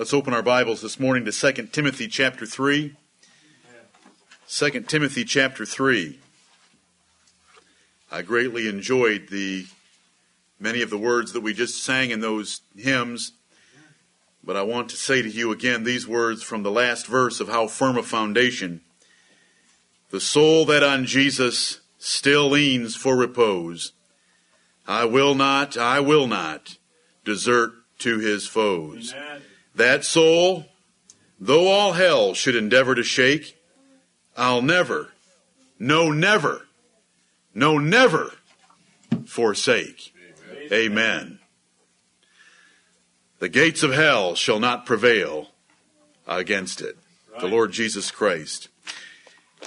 [0.00, 2.96] Let's open our Bibles this morning to 2 Timothy chapter 3.
[4.48, 6.18] 2 Timothy chapter 3.
[8.10, 9.66] I greatly enjoyed the
[10.58, 13.32] many of the words that we just sang in those hymns,
[14.42, 17.48] but I want to say to you again these words from the last verse of
[17.48, 18.80] how firm a foundation.
[20.08, 23.92] The soul that on Jesus still leans for repose,
[24.88, 26.78] I will not, I will not
[27.22, 29.12] desert to his foes.
[29.12, 29.42] Amen.
[29.74, 30.66] That soul,
[31.38, 33.56] though all hell should endeavor to shake,
[34.36, 35.08] I'll never,
[35.78, 36.66] no, never,
[37.54, 38.32] no, never
[39.26, 40.12] forsake.
[40.66, 40.72] Amen.
[40.72, 41.38] Amen.
[43.38, 45.48] The gates of hell shall not prevail
[46.26, 46.96] against it.
[47.32, 47.40] Right.
[47.40, 48.68] The Lord Jesus Christ.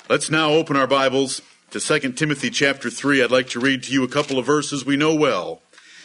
[0.09, 1.41] Let's now open our Bibles
[1.71, 3.23] to 2 Timothy chapter 3.
[3.23, 5.61] I'd like to read to you a couple of verses we know well,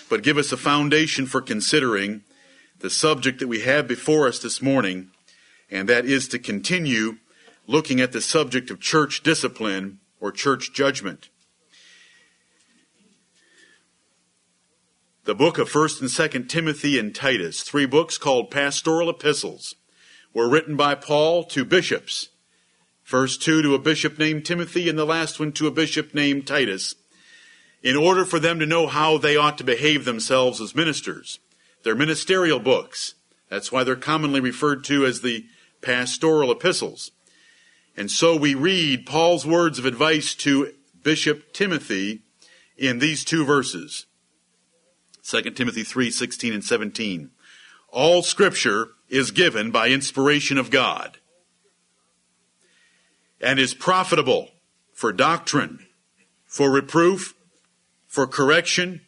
[0.09, 2.23] but give us a foundation for considering
[2.81, 5.11] the subject that we have before us this morning,
[5.71, 7.19] and that is to continue
[7.67, 11.29] looking at the subject of church discipline or church judgment.
[15.25, 19.75] The book of 1st and 2nd Timothy and Titus, three books called pastoral epistles,
[20.33, 22.29] were written by Paul to bishops.
[23.03, 26.47] First two to a bishop named Timothy and the last one to a bishop named
[26.47, 26.95] Titus,
[27.83, 31.39] in order for them to know how they ought to behave themselves as ministers.
[31.83, 33.15] They're ministerial books.
[33.49, 35.47] That's why they're commonly referred to as the
[35.81, 37.11] pastoral epistles.
[37.97, 42.23] And so we read Paul's words of advice to Bishop Timothy
[42.77, 44.07] in these two verses.
[45.25, 47.31] 2 Timothy 3, 16 and 17.
[47.91, 51.19] All scripture is given by inspiration of God
[53.41, 54.51] and is profitable
[54.93, 55.87] for doctrine,
[56.47, 57.35] for reproof,
[58.07, 59.03] for correction,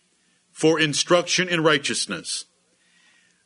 [0.53, 2.45] for instruction in righteousness,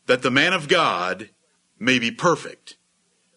[0.07, 1.31] that the man of God
[1.79, 2.77] may be perfect,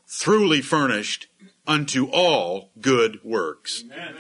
[0.10, 1.28] truly furnished
[1.66, 3.84] unto all good works.
[3.92, 4.16] Amen.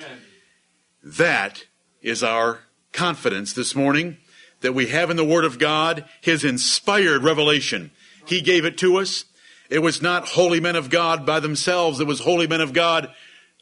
[1.03, 1.65] That
[2.01, 2.61] is our
[2.91, 4.17] confidence this morning
[4.61, 7.91] that we have in the Word of God, His inspired revelation.
[8.25, 9.25] He gave it to us.
[9.69, 11.99] It was not holy men of God by themselves.
[11.99, 13.13] It was holy men of God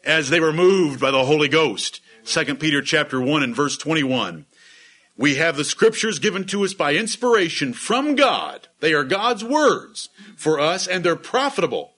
[0.04, 2.02] as they were moved by the Holy Ghost.
[2.26, 4.46] 2 Peter chapter 1 and verse 21.
[5.18, 8.68] We have the scriptures given to us by inspiration from God.
[8.82, 11.94] They are God's words for us and they're profitable.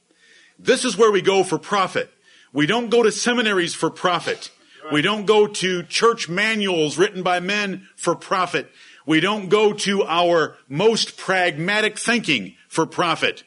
[0.59, 2.11] This is where we go for profit.
[2.53, 4.51] We don't go to seminaries for profit.
[4.91, 8.72] We don't go to church manuals written by men for profit.
[9.05, 13.44] We don't go to our most pragmatic thinking for profit.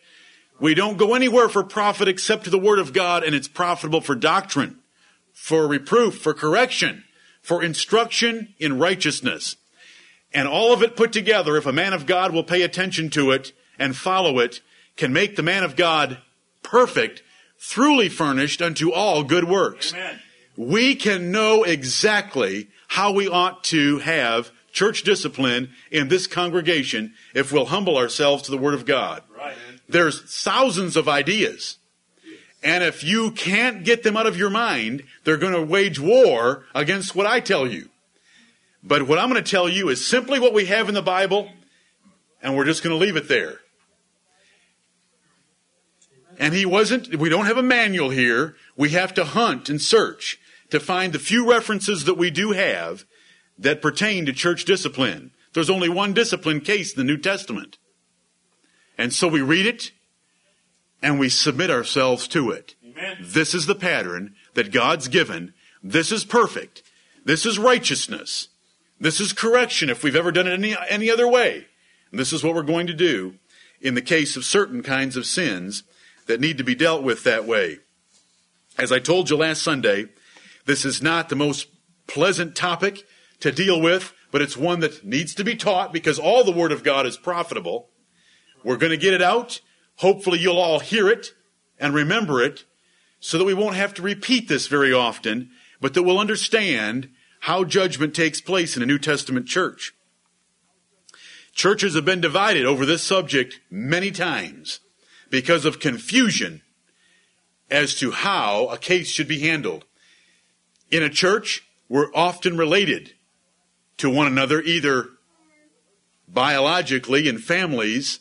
[0.59, 4.03] We don't go anywhere for profit except to the Word of God, and it's profitable
[4.03, 4.79] for doctrine,
[5.33, 7.05] for reproof, for correction,
[7.41, 9.57] for instruction in righteousness.
[10.33, 13.31] And all of it put together, if a man of God will pay attention to
[13.33, 14.61] it and follow it,
[14.97, 16.19] can make the man of God
[16.63, 17.23] perfect,
[17.59, 19.93] truly furnished unto all good works.
[19.93, 20.21] Amen.
[20.57, 27.53] We can know exactly how we ought to have church discipline in this congregation if
[27.53, 29.23] we'll humble ourselves to the Word of God.
[29.37, 29.55] Right.
[29.89, 31.79] There's thousands of ideas.
[32.63, 36.67] And if you can't get them out of your mind, they're going to wage war
[36.75, 37.89] against what I tell you.
[38.83, 41.51] But what I'm going to tell you is simply what we have in the Bible,
[42.43, 43.61] and we're just going to leave it there.
[46.39, 48.57] And he wasn't, we don't have a manual here.
[48.75, 50.39] We have to hunt and search
[50.71, 53.05] to find the few references that we do have
[53.59, 55.33] that pertain to church discipline.
[55.53, 57.77] There's only one discipline case in the New Testament.
[58.97, 59.93] And so we read it
[61.03, 62.75] and we submit ourselves to it.
[62.85, 63.19] Amen.
[63.21, 65.53] This is the pattern that God's given.
[65.83, 66.83] This is perfect.
[67.25, 68.49] This is righteousness.
[69.01, 71.67] This is correction if we've ever done it any, any other way.
[72.11, 73.37] And this is what we're going to do
[73.81, 75.85] in the case of certain kinds of sins
[76.27, 77.79] that need to be dealt with that way.
[78.79, 80.07] As I told you last Sunday,
[80.67, 81.69] this is not the most
[82.07, 83.07] pleasant topic
[83.41, 86.71] to deal with, but it's one that needs to be taught because all the Word
[86.71, 87.89] of God is profitable.
[88.63, 89.61] We're going to get it out.
[89.97, 91.33] Hopefully you'll all hear it
[91.79, 92.65] and remember it
[93.19, 95.51] so that we won't have to repeat this very often,
[95.81, 97.09] but that we'll understand
[97.41, 99.95] how judgment takes place in a New Testament church.
[101.53, 104.81] Churches have been divided over this subject many times
[105.31, 106.63] because of confusion
[107.71, 109.85] as to how a case should be handled.
[110.91, 113.15] In a church, we're often related
[113.99, 115.09] to one another either
[116.29, 118.21] biologically in families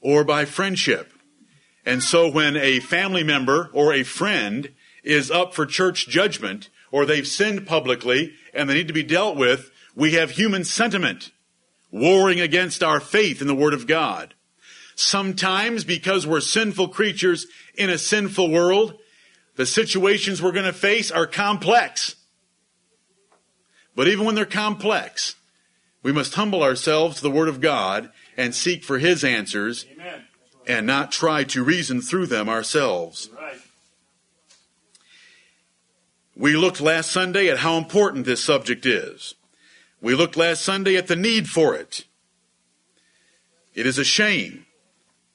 [0.00, 1.12] or by friendship.
[1.84, 4.72] And so when a family member or a friend
[5.02, 9.36] is up for church judgment, or they've sinned publicly and they need to be dealt
[9.36, 11.30] with, we have human sentiment
[11.90, 14.34] warring against our faith in the Word of God.
[14.96, 17.46] Sometimes, because we're sinful creatures
[17.76, 18.98] in a sinful world,
[19.54, 22.16] the situations we're going to face are complex.
[23.94, 25.36] But even when they're complex,
[26.02, 30.24] we must humble ourselves to the Word of God and seek for His answers Amen.
[30.66, 33.30] and not try to reason through them ourselves.
[33.36, 33.60] Right.
[36.38, 39.34] We looked last Sunday at how important this subject is.
[40.00, 42.04] We looked last Sunday at the need for it.
[43.74, 44.64] It is a shame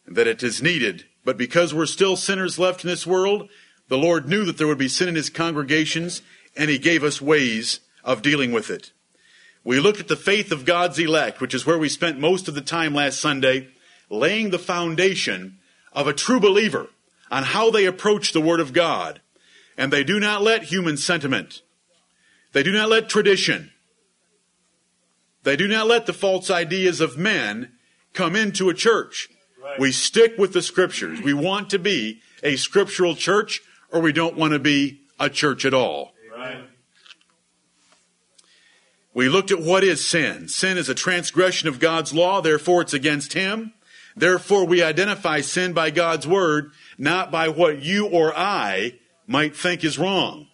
[0.07, 3.49] that it is needed, but because we're still sinners left in this world,
[3.89, 6.21] the Lord knew that there would be sin in His congregations,
[6.55, 8.93] and He gave us ways of dealing with it.
[9.65, 12.55] We looked at the faith of God's elect, which is where we spent most of
[12.55, 13.67] the time last Sunday,
[14.09, 15.57] laying the foundation
[15.91, 16.87] of a true believer
[17.29, 19.19] on how they approach the Word of God.
[19.77, 21.61] And they do not let human sentiment,
[22.51, 23.71] they do not let tradition,
[25.43, 27.73] they do not let the false ideas of men
[28.13, 29.29] come into a church.
[29.61, 29.79] Right.
[29.79, 31.21] We stick with the scriptures.
[31.21, 33.61] We want to be a scriptural church,
[33.91, 36.13] or we don't want to be a church at all.
[36.35, 36.65] Right.
[39.13, 40.47] We looked at what is sin.
[40.47, 43.73] Sin is a transgression of God's law, therefore it's against Him.
[44.15, 49.83] Therefore we identify sin by God's word, not by what you or I might think
[49.83, 50.47] is wrong,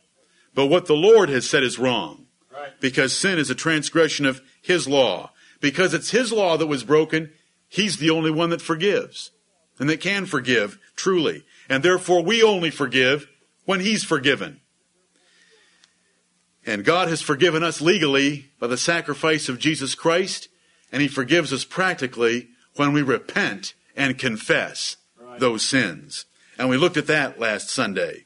[0.54, 2.26] but what the Lord has said is wrong.
[2.52, 2.80] Right.
[2.80, 5.32] Because sin is a transgression of His law.
[5.62, 7.32] Because it's His law that was broken,
[7.68, 9.32] He's the only one that forgives
[9.80, 11.46] and that can forgive truly.
[11.70, 13.28] And therefore we only forgive
[13.66, 14.60] when He's forgiven.
[16.66, 20.50] And God has forgiven us legally by the sacrifice of Jesus Christ,
[20.92, 25.40] and He forgives us practically when we repent and confess Right.
[25.40, 26.26] those sins.
[26.58, 28.26] And we looked at that last Sunday.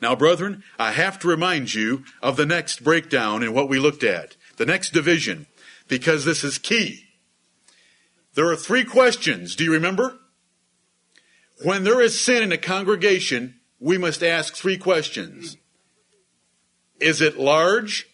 [0.00, 4.02] Now, brethren, I have to remind you of the next breakdown in what we looked
[4.02, 5.46] at, the next division,
[5.88, 7.04] because this is key.
[8.34, 9.56] There are three questions.
[9.56, 10.18] Do you remember?
[11.62, 15.58] When there is sin in a congregation, we must ask three questions.
[16.98, 18.06] Is it large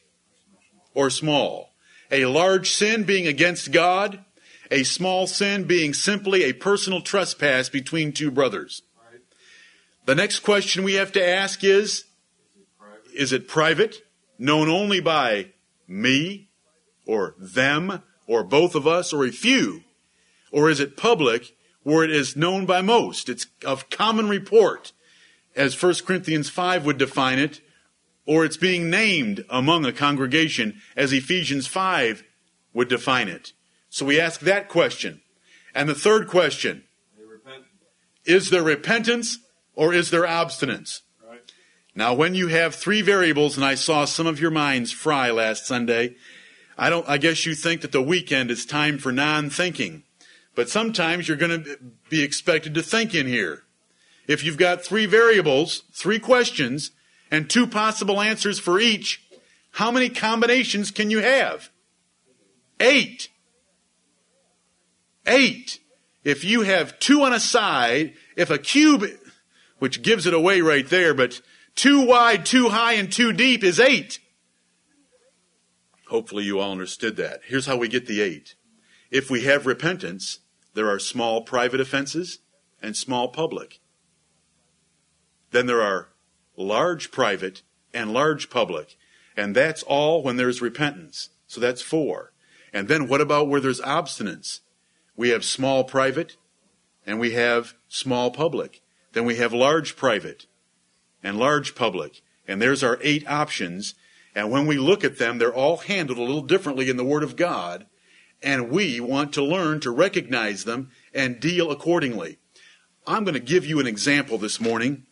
[0.95, 1.71] or small?
[2.11, 4.25] A large sin being against God,
[4.71, 8.83] a small sin being simply a personal trespass between two brothers.
[10.07, 12.05] The next question we have to ask is
[13.13, 13.97] Is it private,
[14.39, 15.51] known only by
[15.89, 16.49] me
[17.05, 19.83] or them or both of us or a few?
[20.53, 23.29] Or is it public where it is known by most?
[23.29, 24.93] It's of common report,
[25.57, 27.61] as 1 Corinthians 5 would define it,
[28.27, 32.23] or it's being named among a congregation, as Ephesians 5
[32.73, 33.55] would define it.
[33.91, 35.21] So we ask that question.
[35.75, 36.85] And the third question
[38.25, 39.39] is there repentance
[39.77, 41.03] or is there abstinence?
[41.27, 41.41] Right.
[41.95, 45.67] Now, when you have three variables, and I saw some of your minds fry last
[45.67, 46.17] Sunday,
[46.77, 50.03] I don't, I guess you think that the weekend is time for non-thinking.
[50.55, 51.79] But sometimes you're going to
[52.09, 53.63] be expected to think in here.
[54.27, 56.91] If you've got three variables, three questions,
[57.31, 59.23] and two possible answers for each,
[59.73, 61.71] how many combinations can you have?
[62.81, 63.29] Eight.
[65.27, 65.79] Eight.
[66.25, 69.05] If you have two on a side, if a cube,
[69.79, 71.41] which gives it away right there, but
[71.75, 74.19] two wide, two high, and two deep is eight.
[76.09, 77.41] Hopefully you all understood that.
[77.45, 78.55] Here's how we get the eight.
[79.11, 80.41] If we have repentance,
[80.75, 82.39] there are small private offenses
[82.83, 83.81] and small public.
[85.51, 86.09] Then there are
[86.57, 88.97] large private and large public.
[89.37, 91.31] And that's all when there's repentance.
[91.47, 92.33] So that's four.
[92.73, 94.61] And then what about where there's abstinence?
[95.17, 96.37] We have small private
[97.07, 98.83] and we have small public.
[99.17, 100.45] Then we have large private
[101.23, 102.21] and large public.
[102.47, 103.95] And there's our eight options.
[104.35, 107.23] And when we look at them, they're all handled a little differently in the Word
[107.23, 107.87] of God.
[108.43, 112.37] And we want to learn to recognize them and deal accordingly.
[113.07, 115.07] I'm going to give you an example this morning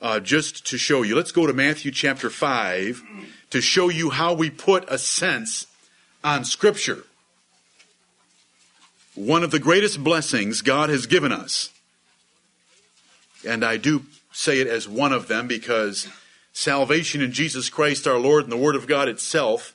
[0.00, 1.16] uh, just to show you.
[1.16, 3.02] Let's go to Matthew chapter 5
[3.50, 5.66] to show you how we put a sense
[6.22, 7.06] on Scripture.
[9.16, 11.70] One of the greatest blessings God has given us,
[13.46, 16.08] and I do say it as one of them because
[16.52, 19.74] salvation in Jesus Christ our Lord and the Word of God itself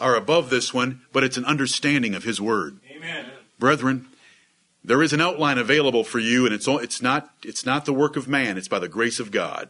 [0.00, 2.78] are above this one, but it's an understanding of His Word.
[2.90, 3.26] Amen.
[3.58, 4.06] Brethren,
[4.84, 7.92] there is an outline available for you, and it's, all, it's, not, it's not the
[7.92, 9.68] work of man, it's by the grace of God.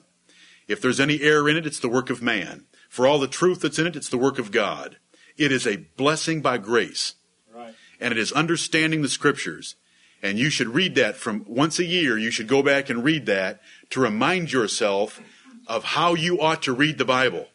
[0.68, 2.66] If there's any error in it, it's the work of man.
[2.90, 4.98] For all the truth that's in it, it's the work of God.
[5.36, 7.14] It is a blessing by grace,
[7.54, 7.74] Right.
[7.98, 9.76] and it is understanding the Scriptures.
[10.22, 13.26] And you should read that from once a year, you should go back and read
[13.26, 13.60] that
[13.90, 15.20] to remind yourself
[15.66, 17.46] of how you ought to read the Bible.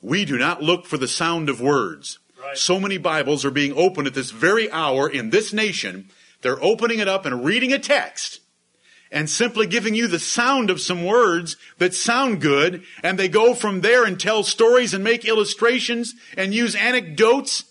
[0.00, 2.18] We do not look for the sound of words.
[2.40, 2.56] Right.
[2.56, 6.10] So many Bibles are being opened at this very hour in this nation
[6.42, 8.40] They're opening it up and reading a text
[9.10, 13.54] and simply giving you the sound of some words that sound good, and they go
[13.54, 17.64] from there and tell stories and make illustrations and use anecdotes,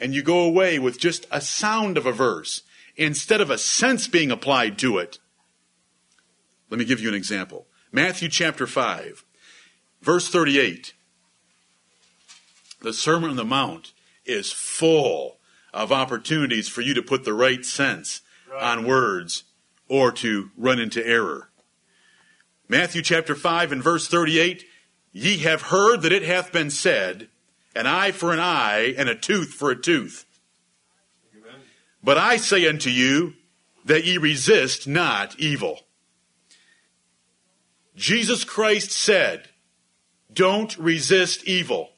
[0.00, 2.62] and you go away with just a sound of a verse
[2.96, 5.18] instead of a sense being applied to it.
[6.70, 7.66] Let me give you an example.
[7.92, 9.24] Matthew chapter 5,
[10.02, 10.94] verse 38.
[12.80, 13.92] The Sermon on the Mount
[14.24, 15.38] is full
[15.72, 18.62] of opportunities for you to put the right sense right.
[18.62, 19.44] on words
[19.88, 21.50] or to run into error.
[22.68, 24.64] Matthew chapter 5 and verse 38
[25.12, 27.28] Ye have heard that it hath been said,
[27.74, 30.26] an eye for an eye, and a tooth for a tooth.
[32.06, 33.34] But I say unto you
[33.84, 35.80] that ye resist not evil.
[37.96, 39.48] Jesus Christ said,
[40.32, 41.90] Don't resist evil.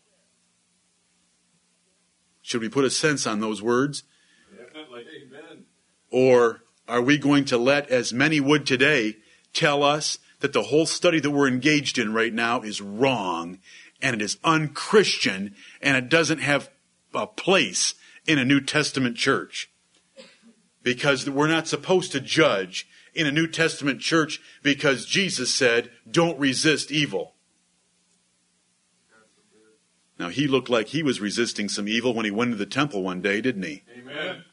[2.40, 4.04] Should we put a sense on those words?
[4.56, 5.04] Definitely.
[5.26, 5.66] Amen.
[6.10, 9.16] Or are we going to let, as many would today,
[9.52, 13.58] tell us that the whole study that we're engaged in right now is wrong
[14.00, 16.70] and it is unchristian and it doesn't have
[17.12, 17.94] a place
[18.26, 19.70] in a New Testament church?
[20.94, 26.38] Because we're not supposed to judge in a New Testament church because Jesus said, don't
[26.38, 27.34] resist evil.
[30.18, 33.02] Now, he looked like he was resisting some evil when he went to the temple
[33.02, 33.82] one day, didn't he?
[33.98, 34.44] Amen.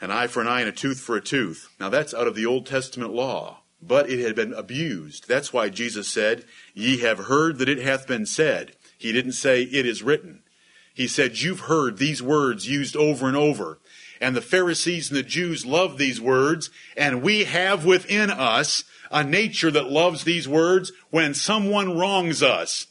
[0.00, 1.68] an eye for an eye and a tooth for a tooth.
[1.80, 5.26] Now that's out of the Old Testament law, but it had been abused.
[5.26, 6.44] That's why Jesus said,
[6.74, 8.76] Ye have heard that it hath been said.
[8.96, 10.44] He didn't say, It is written.
[10.98, 13.78] He said, You've heard these words used over and over.
[14.20, 19.22] And the Pharisees and the Jews love these words, and we have within us a
[19.22, 22.88] nature that loves these words when someone wrongs us.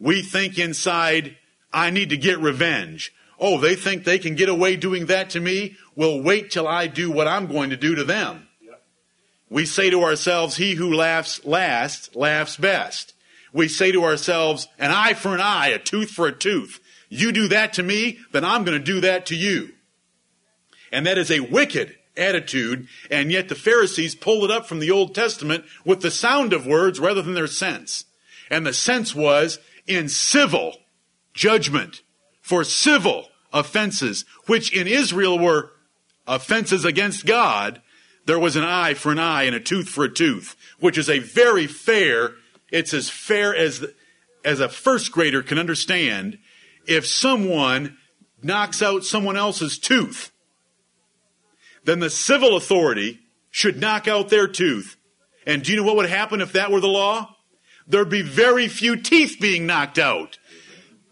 [0.00, 1.36] We think inside,
[1.74, 3.12] I need to get revenge.
[3.38, 5.76] Oh, they think they can get away doing that to me?
[5.94, 8.48] Well, wait till I do what I'm going to do to them.
[9.50, 13.12] We say to ourselves, he who laughs last laughs best.
[13.52, 16.80] We say to ourselves, an eye for an eye, a tooth for a tooth.
[17.14, 19.70] You do that to me, then I'm going to do that to you.
[20.92, 24.90] And that is a wicked attitude, and yet the Pharisees pulled it up from the
[24.90, 28.04] Old Testament with the sound of words rather than their sense.
[28.50, 30.76] And the sense was in civil
[31.32, 32.02] judgment
[32.40, 35.72] for civil offenses, which in Israel were
[36.26, 37.80] offenses against God,
[38.26, 41.10] there was an eye for an eye and a tooth for a tooth, which is
[41.10, 42.34] a very fair,
[42.70, 43.84] it's as fair as,
[44.44, 46.38] as a first grader can understand.
[46.86, 47.96] If someone
[48.42, 50.30] knocks out someone else's tooth,
[51.84, 54.96] then the civil authority should knock out their tooth.
[55.46, 57.36] And do you know what would happen if that were the law?
[57.86, 60.38] There'd be very few teeth being knocked out.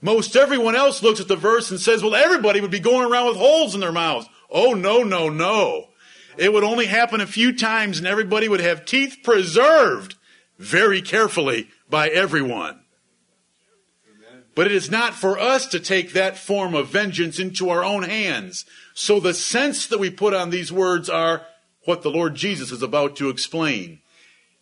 [0.00, 3.28] Most everyone else looks at the verse and says, well, everybody would be going around
[3.28, 4.26] with holes in their mouths.
[4.50, 5.88] Oh, no, no, no.
[6.36, 10.16] It would only happen a few times and everybody would have teeth preserved
[10.58, 12.81] very carefully by everyone.
[14.54, 18.02] But it is not for us to take that form of vengeance into our own
[18.02, 18.64] hands.
[18.94, 21.47] So the sense that we put on these words are
[21.85, 24.00] what the Lord Jesus is about to explain.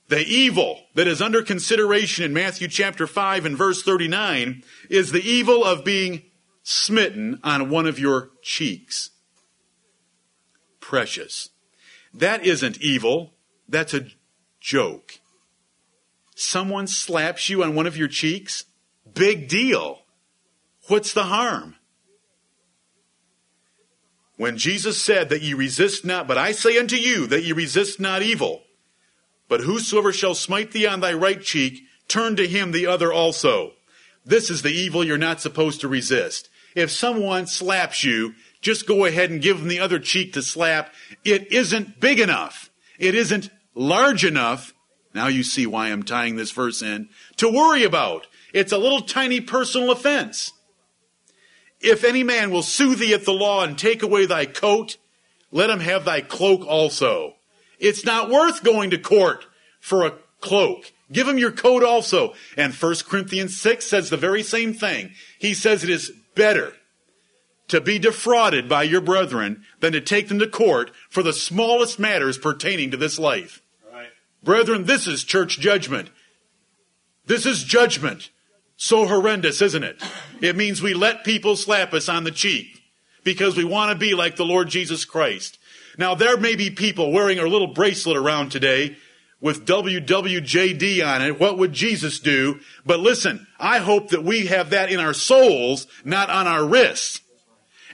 [0.09, 5.23] The evil that is under consideration in Matthew chapter 5 and verse 39 is the
[5.23, 6.23] evil of being
[6.63, 9.11] smitten on one of your cheeks.
[10.81, 11.51] Precious.
[12.13, 13.35] That isn't evil.
[13.69, 14.07] That's a
[14.61, 15.21] joke.
[16.35, 18.65] Someone slaps you on one of your cheeks.
[19.15, 20.01] Big deal.
[20.89, 21.77] What's the harm?
[24.37, 28.01] When Jesus said that ye resist not, but I say unto you that ye resist
[28.01, 28.63] not evil,
[29.49, 33.73] but whosoever shall smite thee on thy right cheek, turn to him the other also.
[34.25, 36.49] This is the evil you're not supposed to resist.
[36.75, 40.93] If someone slaps you, just go ahead and give them the other cheek to slap.
[41.25, 42.71] It isn't big enough.
[42.99, 44.73] It isn't large enough.
[45.15, 48.27] Now you see why I'm tying this verse in to worry about.
[48.53, 50.53] It's a little tiny personal offense.
[51.81, 54.97] If any man will sue thee at the law and take away thy coat,
[55.51, 57.37] let him have thy cloak also.
[57.79, 59.47] It's not worth going to court
[59.81, 60.93] for a cloak.
[61.11, 62.35] Give him your coat also.
[62.57, 65.13] And 1 Corinthians 6 says the very same thing.
[65.39, 66.75] He says it is better
[67.69, 71.99] to be defrauded by your brethren than to take them to court for the smallest
[71.99, 73.63] matters pertaining to this life.
[73.93, 74.09] Right.
[74.43, 76.11] Brethren, this is church judgment.
[77.27, 78.31] This is judgment.
[78.83, 80.03] So horrendous, isn't it?
[80.41, 82.83] It means we let people slap us on the cheek
[83.23, 85.59] because we want to be like the Lord Jesus Christ.
[85.99, 88.97] Now, there may be people wearing a little bracelet around today
[89.39, 91.39] with WWJD on it.
[91.39, 92.61] What would Jesus do?
[92.87, 97.21] But listen, I hope that we have that in our souls, not on our wrists.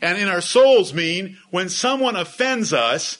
[0.00, 3.18] And in our souls mean when someone offends us,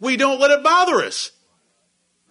[0.00, 1.32] we don't let it bother us.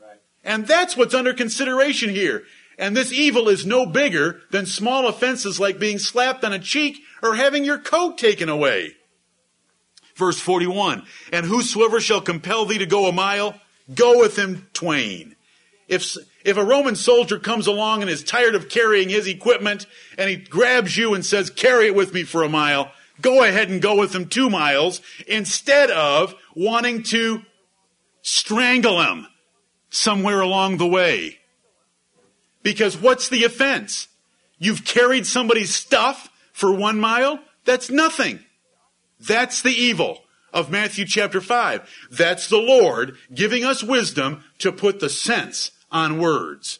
[0.01, 0.19] Right.
[0.43, 2.45] And that's what's under consideration here.
[2.77, 6.99] And this evil is no bigger than small offenses like being slapped on a cheek
[7.23, 8.95] or having your coat taken away.
[10.15, 11.03] Verse 41,
[11.33, 13.59] and whosoever shall compel thee to go a mile,
[13.93, 15.35] go with him twain.
[15.89, 16.15] If,
[16.45, 19.85] if a Roman soldier comes along and is tired of carrying his equipment
[20.17, 22.91] and he grabs you and says, carry it with me for a mile,
[23.21, 27.41] go ahead and go with him two miles instead of wanting to
[28.21, 29.27] strangle him
[29.89, 31.39] somewhere along the way.
[32.65, 34.07] Because what's the offense?
[34.57, 37.39] You've carried somebody's stuff for one mile?
[37.63, 38.39] That's nothing.
[39.19, 41.87] That's the evil of Matthew chapter 5.
[42.09, 46.79] That's the Lord giving us wisdom to put the sense on words.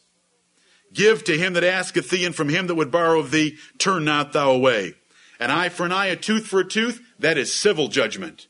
[0.92, 4.04] Give to him that asketh thee, and from him that would borrow of thee, turn
[4.04, 4.94] not thou away.
[5.38, 8.48] An eye for an eye, a tooth for a tooth, that is civil judgment.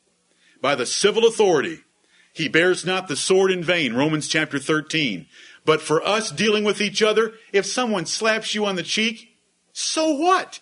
[0.59, 1.81] By the civil authority,
[2.33, 5.27] he bears not the sword in vain, Romans chapter 13.
[5.67, 9.35] But for us dealing with each other, if someone slaps you on the cheek,
[9.73, 10.61] so what?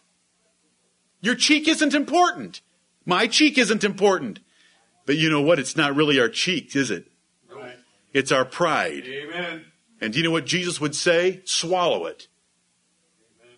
[1.21, 2.61] Your cheek isn't important.
[3.05, 4.39] My cheek isn't important.
[5.05, 5.59] But you know what?
[5.59, 7.05] It's not really our cheek, is it?
[7.55, 7.75] Right.
[8.13, 9.03] It's our pride.
[9.05, 9.65] Amen.
[10.01, 11.41] And do you know what Jesus would say?
[11.45, 12.27] Swallow it.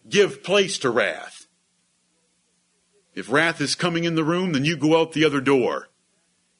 [0.10, 1.48] Give place to wrath.
[3.16, 5.88] If wrath is coming in the room, then you go out the other door.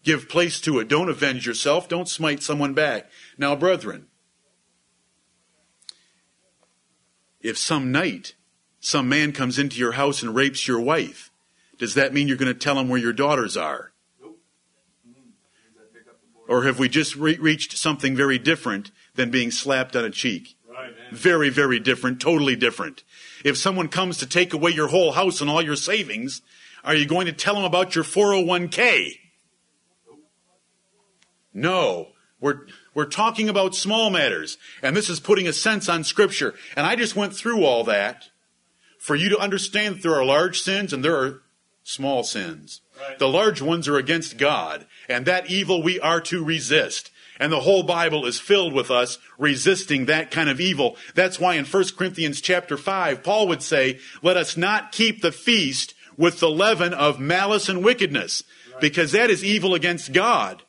[0.04, 0.88] Give place to it.
[0.88, 1.90] Don't avenge yourself.
[1.90, 3.10] Don't smite someone back.
[3.38, 4.07] Now, brethren,
[7.42, 8.34] if some night
[8.80, 11.32] some man comes into your house and rapes your wife,
[11.78, 13.92] does that mean you're going to tell him where your daughters are?
[14.22, 14.40] Nope.
[15.06, 15.18] Means
[15.78, 16.54] I pick up the boy.
[16.54, 20.56] Or have we just re- reached something very different than being slapped on a cheek?
[20.70, 20.92] Right.
[21.12, 23.04] Very, very different, totally different.
[23.44, 26.42] If someone comes to take away your whole house and all your savings,
[26.84, 29.20] are you going to tell them about your 401k?
[31.54, 32.10] No.
[32.40, 32.68] We're,
[32.98, 36.56] we're talking about small matters, and this is putting a sense on Scripture.
[36.76, 38.32] And I just went through all that
[38.98, 41.44] for you to understand that there are large sins and there are
[41.84, 42.82] small sins.
[43.00, 43.20] Right.
[43.20, 47.12] The large ones are against God, and that evil we are to resist.
[47.40, 50.98] And the whole Bible is filled with us resisting that kind of evil.
[51.14, 55.32] That's why in 1 Corinthians chapter 5, Paul would say, let us not keep the
[55.32, 58.42] feast with the leaven of malice and wickedness,
[58.82, 60.64] because that is evil against God.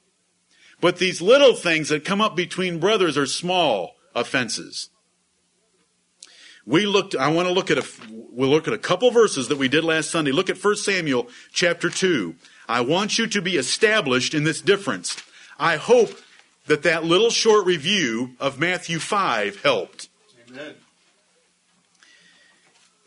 [0.81, 4.91] But these little things that come up between brothers are small offenses.
[6.64, 9.59] We looked, I want to look at a, we'll look at a couple verses that
[9.59, 10.33] we did last Sunday.
[10.33, 12.35] Look at 1 Samuel chapter 2.
[12.69, 15.17] I want you to be established in this difference.
[15.59, 16.11] I hope
[16.67, 20.09] that that little short review of Matthew 5 helped.
[20.51, 20.75] Amen.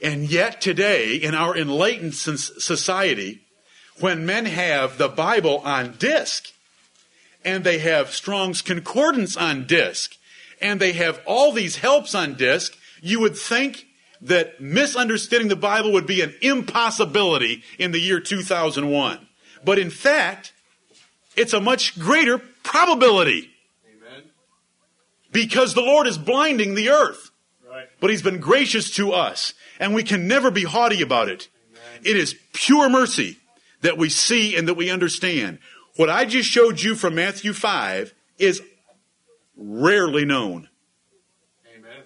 [0.01, 3.41] And yet today, in our enlightened society,
[3.99, 6.51] when men have the Bible on disc,
[7.43, 10.15] and they have Strong's Concordance on disc,
[10.61, 13.87] and they have all these helps on disc, you would think
[14.21, 19.27] that misunderstanding the Bible would be an impossibility in the year 2001.
[19.63, 20.53] But in fact,
[21.35, 23.49] it's a much greater probability
[23.85, 24.23] Amen.
[25.31, 27.31] because the Lord is blinding the earth.
[27.67, 27.87] Right.
[27.99, 31.47] But He's been gracious to us, and we can never be haughty about it.
[32.03, 33.37] It is pure mercy
[33.81, 35.59] that we see and that we understand.
[35.95, 38.61] What I just showed you from Matthew 5 is
[39.57, 40.69] rarely known.
[41.75, 42.03] Amen.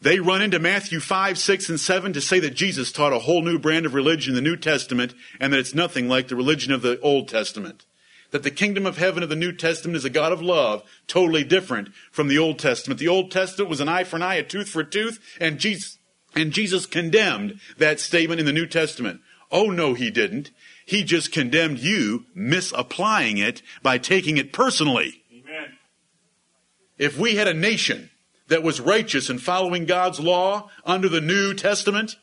[0.00, 3.42] They run into Matthew 5, 6, and 7 to say that Jesus taught a whole
[3.42, 6.72] new brand of religion in the New Testament and that it's nothing like the religion
[6.72, 7.86] of the Old Testament.
[8.30, 11.42] That the kingdom of heaven of the New Testament is a God of love, totally
[11.42, 13.00] different from the Old Testament.
[13.00, 15.58] The Old Testament was an eye for an eye, a tooth for a tooth, and
[15.58, 15.98] Jesus,
[16.36, 19.20] and Jesus condemned that statement in the New Testament.
[19.50, 20.52] Oh no, he didn't.
[20.90, 25.22] He just condemned you misapplying it by taking it personally.
[25.32, 25.78] Amen.
[26.98, 28.10] If we had a nation
[28.48, 32.16] that was righteous and following God's law under the New Testament,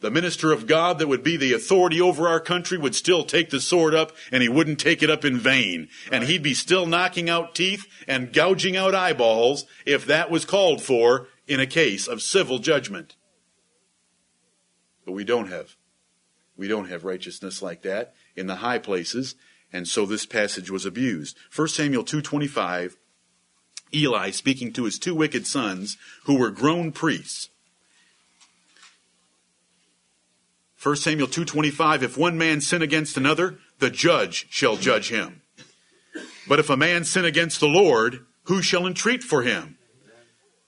[0.00, 3.50] the minister of God that would be the authority over our country would still take
[3.50, 5.90] the sword up and he wouldn't take it up in vain.
[6.10, 10.80] And he'd be still knocking out teeth and gouging out eyeballs if that was called
[10.80, 13.16] for in a case of civil judgment.
[15.04, 15.76] But we don't have.
[16.60, 19.34] We don't have righteousness like that in the high places,
[19.72, 21.38] and so this passage was abused.
[21.56, 22.96] 1 Samuel 2:25
[23.94, 27.48] Eli speaking to his two wicked sons who were grown priests.
[30.76, 35.40] 1 Samuel 2:25 If one man sin against another, the judge shall judge him.
[36.46, 39.78] But if a man sin against the Lord, who shall entreat for him?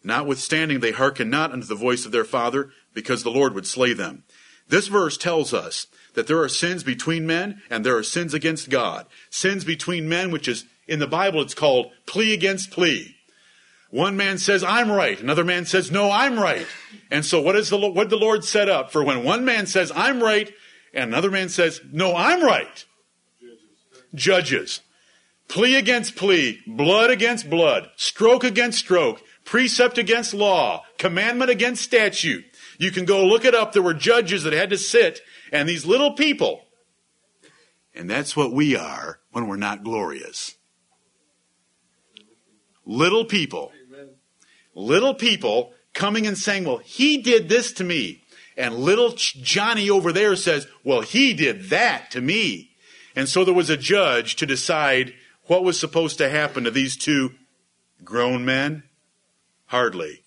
[0.03, 3.93] Notwithstanding they hearken not unto the voice of their father, because the Lord would slay
[3.93, 4.25] them.
[4.73, 8.71] This verse tells us that there are sins between men and there are sins against
[8.71, 9.05] God.
[9.29, 13.15] Sins between men, which is in the Bible, it's called plea against plea.
[13.91, 15.21] One man says, I'm right.
[15.21, 16.67] Another man says, no, I'm right.
[17.11, 19.93] And so what is the, what the Lord set up for when one man says,
[19.95, 20.51] I'm right,
[20.95, 22.87] and another man says, no, I'm right?
[24.15, 24.81] Judges.
[25.49, 32.47] Plea against plea, blood against blood, stroke against stroke, precept against law, commandment against statute.
[32.83, 33.73] You can go look it up.
[33.73, 35.21] There were judges that had to sit,
[35.53, 36.65] and these little people.
[37.95, 40.57] And that's what we are when we're not glorious.
[42.85, 43.71] Little people.
[44.75, 48.25] Little people coming and saying, well, he did this to me.
[48.57, 52.71] And little Johnny over there says, well, he did that to me.
[53.15, 55.15] And so there was a judge to decide
[55.45, 57.33] what was supposed to happen to these two
[58.03, 58.83] grown men.
[59.67, 60.22] Hardly.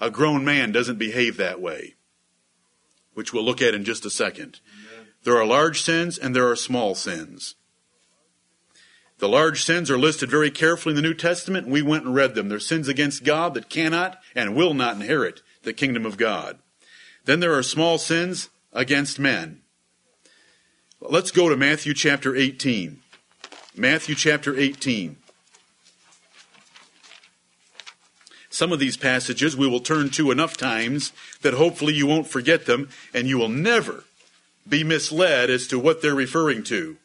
[0.00, 1.94] A grown man doesn't behave that way,
[3.14, 4.60] which we'll look at in just a second.
[5.24, 7.56] There are large sins and there are small sins.
[9.18, 12.14] The large sins are listed very carefully in the New Testament, and we went and
[12.14, 12.48] read them.
[12.48, 16.60] They're sins against God that cannot and will not inherit the kingdom of God.
[17.24, 19.62] Then there are small sins against men.
[21.00, 23.00] Let's go to Matthew chapter 18.
[23.76, 25.16] Matthew chapter 18.
[28.58, 32.66] Some of these passages we will turn to enough times that hopefully you won't forget
[32.66, 34.02] them and you will never
[34.68, 36.96] be misled as to what they're referring to.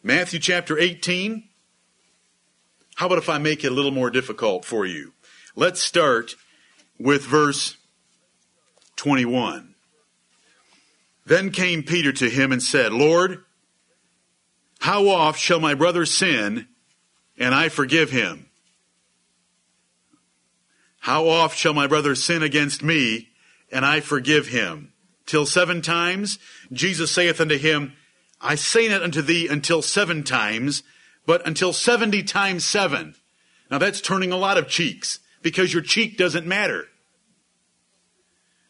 [0.00, 1.48] Matthew chapter 18.
[2.94, 5.12] How about if I make it a little more difficult for you?
[5.56, 6.36] Let's start
[6.96, 7.76] with verse
[8.94, 9.74] 21.
[11.26, 13.42] Then came Peter to him and said, Lord,
[14.78, 16.68] how oft shall my brother sin
[17.36, 18.46] and I forgive him?
[21.04, 23.28] How oft shall my brother sin against me,
[23.70, 24.94] and I forgive him?
[25.26, 26.38] Till seven times?
[26.72, 27.92] Jesus saith unto him,
[28.40, 30.82] I say not unto thee until seven times,
[31.26, 33.16] but until seventy times seven.
[33.70, 36.86] Now that's turning a lot of cheeks, because your cheek doesn't matter.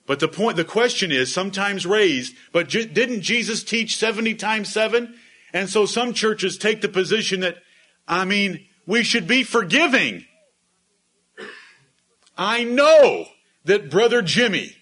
[0.04, 5.14] But the point, the question is sometimes raised, but didn't Jesus teach 70 times 7?
[5.52, 7.58] And so some churches take the position that,
[8.08, 10.24] I mean, we should be forgiving.
[12.36, 13.26] I know
[13.64, 14.76] that Brother Jimmy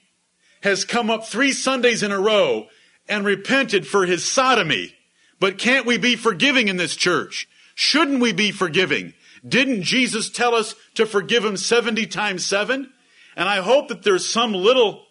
[0.63, 2.69] has come up three Sundays in a row
[3.09, 4.95] and repented for his sodomy.
[5.41, 7.49] But can't we be forgiving in this church?
[7.75, 9.15] Shouldn't we be forgiving?
[9.47, 12.93] Didn't Jesus tell us to forgive him 70 times 7?
[13.37, 15.05] And I hope that there's some little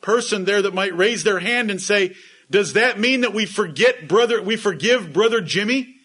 [0.00, 2.14] person there that might raise their hand and say,
[2.50, 5.96] does that mean that we forget brother, we forgive brother Jimmy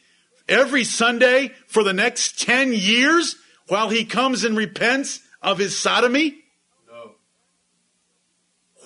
[0.48, 3.36] every Sunday for the next 10 years
[3.68, 6.44] while he comes and repents of his sodomy?
[6.90, 7.12] No.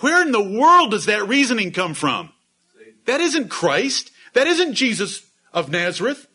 [0.00, 2.30] Where in the world does that reasoning come from?
[3.06, 4.10] That isn't Christ.
[4.34, 6.26] That isn't Jesus of Nazareth.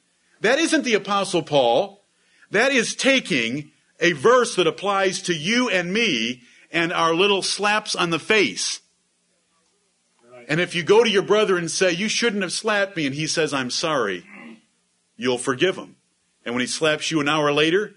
[0.42, 2.04] That isn't the apostle Paul.
[2.52, 7.96] That is taking a verse that applies to you and me and our little slaps
[7.96, 8.82] on the face.
[10.48, 13.16] And if you go to your brother and say, you shouldn't have slapped me, and
[13.16, 14.26] he says, I'm sorry,
[15.16, 15.96] you'll forgive him.
[16.44, 17.94] And when he slaps you an hour later,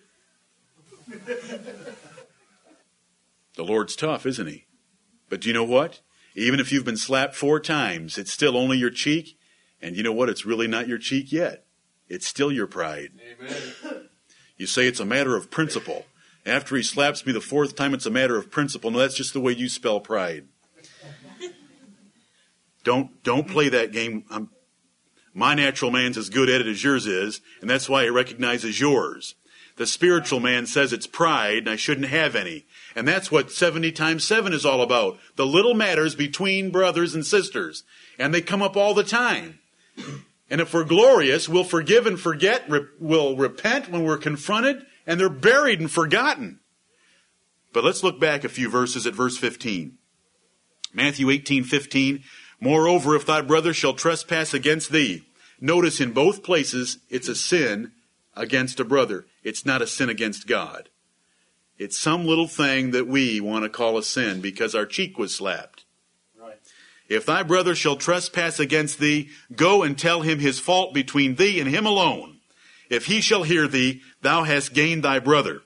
[3.57, 4.67] the Lord's tough, isn't he?
[5.29, 6.01] But do you know what?
[6.35, 9.39] Even if you've been slapped four times, it's still only your cheek.
[9.81, 10.29] And you know what?
[10.29, 11.67] It's really not your cheek yet.
[12.09, 13.11] It's still your pride.
[13.41, 14.09] Amen.
[14.57, 16.07] You say it's a matter of principle.
[16.47, 18.91] After he slaps me the fourth time, it's a matter of principle.
[18.91, 20.47] No, that's just the way you spell pride.
[22.85, 24.25] Don't don't play that game.
[24.31, 24.51] I'm,
[25.33, 28.79] my natural man's as good at it as yours is, and that's why it recognizes
[28.79, 29.35] yours.
[29.77, 32.67] The spiritual man says it's pride, and I shouldn't have any.
[32.97, 35.19] And that's what 70 times 7 is all about.
[35.37, 37.83] The little matters between brothers and sisters.
[38.19, 39.59] And they come up all the time.
[40.51, 42.69] And if we're glorious, we'll forgive and forget,
[43.01, 46.61] we'll repent when we're confronted, and they're buried and forgotten.
[47.73, 49.99] But let's look back a few verses at verse 15.
[50.93, 52.23] Matthew 18, 15.
[52.61, 55.25] Moreover, if thy brother shall trespass against thee,
[55.61, 57.91] notice in both places it's a sin
[58.37, 59.27] against a brother.
[59.43, 60.89] It's not a sin against God.
[61.79, 65.35] It's some little thing that we want to call a sin because our cheek was
[65.35, 65.85] slapped.
[66.41, 66.59] Right.
[67.09, 71.61] If thy brother shall trespass against thee, go and tell him his fault between thee
[71.61, 72.39] and him alone.
[72.91, 75.63] If he shall hear thee, thou hast gained thy brother.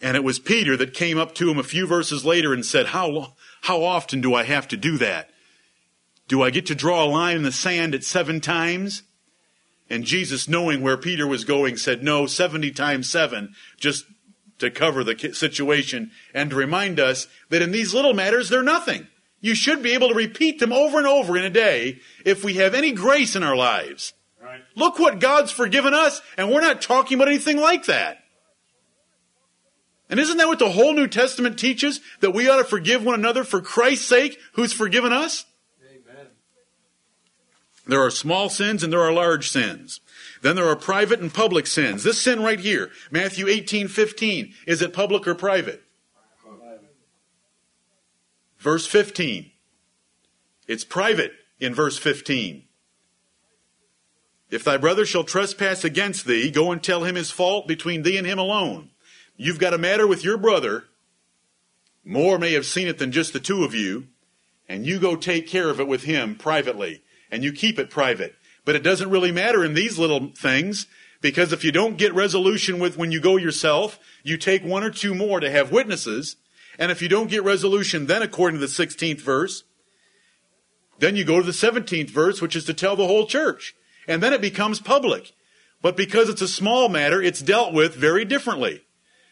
[0.00, 2.86] And it was Peter that came up to him a few verses later and said,
[2.86, 5.30] how, how often do I have to do that?
[6.28, 9.02] Do I get to draw a line in the sand at seven times?
[9.88, 14.04] And Jesus, knowing where Peter was going, said, no, 70 times seven, just
[14.58, 19.06] to cover the situation and to remind us that in these little matters, they're nothing.
[19.40, 22.54] You should be able to repeat them over and over in a day if we
[22.54, 24.14] have any grace in our lives.
[24.42, 24.62] Right.
[24.74, 28.18] Look what God's forgiven us, and we're not talking about anything like that.
[30.08, 32.00] And isn't that what the whole New Testament teaches?
[32.20, 35.44] That we ought to forgive one another for Christ's sake, who's forgiven us?
[35.84, 36.26] Amen.
[37.86, 40.00] There are small sins and there are large sins.
[40.46, 42.04] Then there are private and public sins.
[42.04, 45.82] This sin right here, Matthew 18, 15, is it public or private?
[48.60, 49.50] Verse 15.
[50.68, 52.62] It's private in verse 15.
[54.48, 58.16] If thy brother shall trespass against thee, go and tell him his fault between thee
[58.16, 58.90] and him alone.
[59.36, 60.84] You've got a matter with your brother.
[62.04, 64.06] More may have seen it than just the two of you.
[64.68, 67.02] And you go take care of it with him privately.
[67.32, 68.36] And you keep it private.
[68.66, 70.86] But it doesn't really matter in these little things
[71.22, 74.90] because if you don't get resolution with when you go yourself, you take one or
[74.90, 76.36] two more to have witnesses.
[76.78, 79.62] And if you don't get resolution, then according to the 16th verse,
[80.98, 83.74] then you go to the 17th verse, which is to tell the whole church.
[84.08, 85.32] And then it becomes public.
[85.80, 88.82] But because it's a small matter, it's dealt with very differently.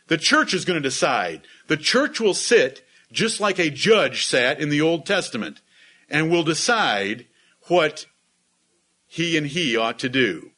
[0.07, 1.42] The church is going to decide.
[1.66, 5.61] The church will sit just like a judge sat in the Old Testament
[6.09, 7.27] and will decide
[7.62, 8.07] what
[9.14, 10.50] he and he ought to do.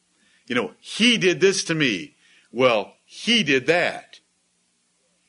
[0.47, 2.15] You know, he did this to me.
[2.51, 4.19] Well, he did that.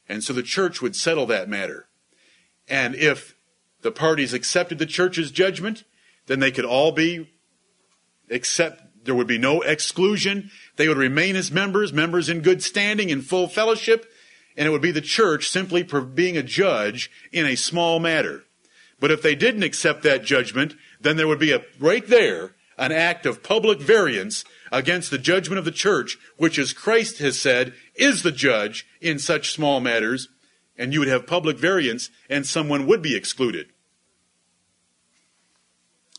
[0.08, 1.88] And so the church would settle that matter.
[2.68, 3.34] And if
[3.82, 5.84] the parties accepted the church's judgment,
[6.24, 7.28] then they could all be
[8.30, 10.50] accept there would be no exclusion.
[10.76, 14.10] They would remain as members, members in good standing, in full fellowship,
[14.56, 18.44] and it would be the church simply being a judge in a small matter.
[18.98, 22.92] But if they didn't accept that judgment, then there would be a, right there, an
[22.92, 27.74] act of public variance against the judgment of the church, which as Christ has said,
[27.94, 30.28] is the judge in such small matters,
[30.76, 33.68] and you would have public variance and someone would be excluded.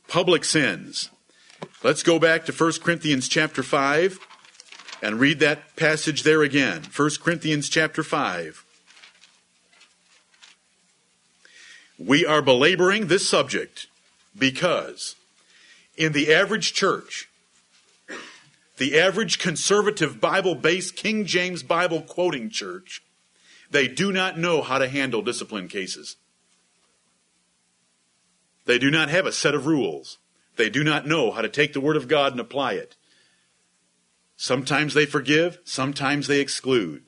[0.08, 1.10] Public sins.
[1.84, 4.20] Let's go back to 1 Corinthians chapter 5
[5.02, 6.84] and read that passage there again.
[6.94, 8.66] 1 Corinthians chapter 5.
[11.98, 13.88] We are belaboring this subject
[14.38, 15.16] because
[16.00, 17.30] in the average church,
[18.78, 23.04] the average conservative Bible based King James Bible quoting church,
[23.70, 26.16] they do not know how to handle discipline cases.
[28.66, 30.20] They do not have a set of rules.
[30.56, 32.96] They do not know how to take the Word of God and apply it.
[34.38, 37.04] Sometimes they forgive, sometimes they exclude.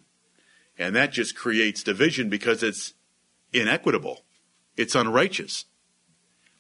[0.78, 2.94] And that just creates division because it's
[3.54, 4.26] inequitable.
[4.76, 5.66] It's unrighteous.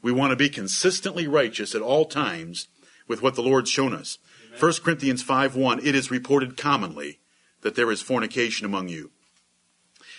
[0.02, 2.68] We want to be consistently righteous at all times
[3.08, 4.18] with what the Lord's shown us.
[4.48, 4.60] Amen.
[4.60, 7.20] 1 Corinthians 5 1, it is reported commonly
[7.62, 9.12] that there is fornication among you.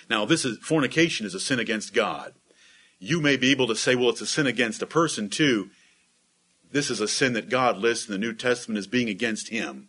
[0.09, 2.35] Now, this is fornication is a sin against God.
[2.99, 5.71] You may be able to say, well, it's a sin against a person too.
[6.71, 9.89] This is a sin that God lists in the New Testament as being against him.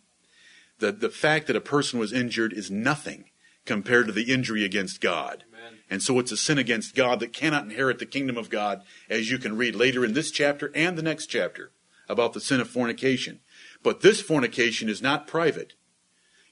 [0.80, 3.26] The, the fact that a person was injured is nothing
[3.64, 5.44] compared to the injury against God.
[5.48, 5.78] Amen.
[5.90, 9.30] And so it's a sin against God that cannot inherit the kingdom of God, as
[9.30, 11.72] you can read later in this chapter and the next chapter
[12.08, 13.40] about the sin of fornication.
[13.82, 15.74] But this fornication is not private.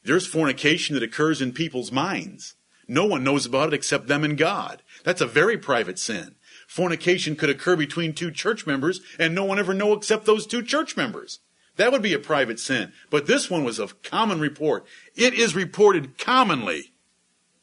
[0.04, 2.54] There's fornication that occurs in people's minds.
[2.88, 4.82] No one knows about it except them and God.
[5.04, 6.36] That's a very private sin
[6.72, 10.62] fornication could occur between two church members and no one ever know except those two
[10.62, 11.40] church members.
[11.76, 12.92] That would be a private sin.
[13.10, 14.86] But this one was of common report.
[15.14, 16.91] It is reported commonly.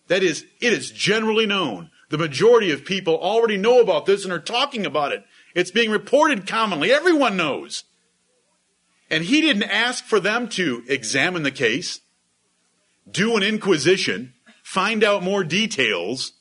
[0.09, 1.91] That is, it is generally known.
[2.09, 5.23] The majority of people already know about this and are talking about it.
[5.55, 6.91] It's being reported commonly.
[6.91, 7.83] Everyone knows.
[9.09, 12.01] And he didn't ask for them to examine the case,
[13.09, 16.33] do an inquisition, find out more details,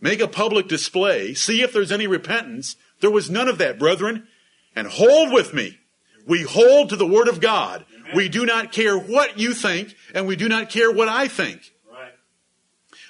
[0.00, 2.76] make a public display, see if there's any repentance.
[3.00, 4.28] There was none of that, brethren.
[4.74, 5.78] And hold with me.
[6.26, 7.86] We hold to the Word of God.
[7.94, 8.12] Amen.
[8.14, 11.72] We do not care what you think, and we do not care what I think.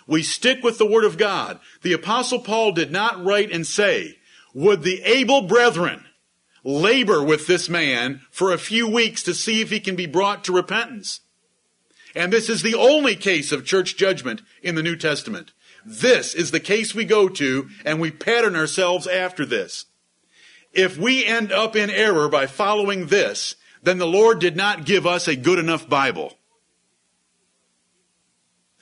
[0.06, 1.58] We stick with the Word of God.
[1.82, 4.18] The Apostle Paul did not write and say,
[4.54, 6.04] Would the able brethren
[6.62, 10.44] labor with this man for a few weeks to see if he can be brought
[10.44, 11.20] to repentance?
[12.14, 15.52] And this is the only case of church judgment in the New Testament.
[15.84, 19.86] This is the case we go to, and we pattern ourselves after this.
[20.72, 25.06] If we end up in error by following this, then the Lord did not give
[25.06, 26.35] us a good enough Bible.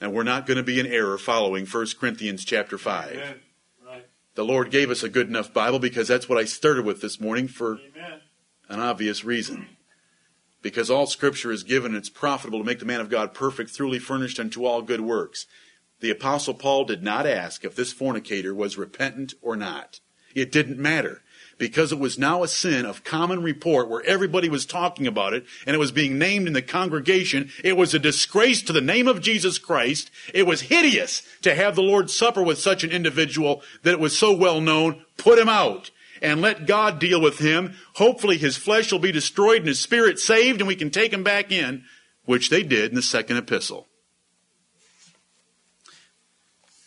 [0.04, 3.36] And we're not going to be in error following 1 Corinthians chapter 5.
[3.86, 4.06] Right.
[4.34, 7.18] The Lord gave us a good enough Bible because that's what I started with this
[7.18, 8.20] morning for Amen.
[8.68, 9.66] an obvious reason.
[10.60, 13.98] Because all scripture is given, it's profitable to make the man of God perfect, truly
[13.98, 15.46] furnished unto all good works.
[16.00, 20.00] The apostle Paul did not ask if this fornicator was repentant or not.
[20.34, 21.22] It didn't matter
[21.58, 25.44] because it was now a sin of common report where everybody was talking about it
[25.66, 27.50] and it was being named in the congregation.
[27.62, 30.10] It was a disgrace to the name of Jesus Christ.
[30.32, 34.16] It was hideous to have the Lord's Supper with such an individual that it was
[34.16, 35.04] so well known.
[35.16, 35.90] Put him out
[36.22, 37.74] and let God deal with him.
[37.94, 41.22] Hopefully his flesh will be destroyed and his spirit saved and we can take him
[41.22, 41.84] back in,
[42.24, 43.86] which they did in the second epistle.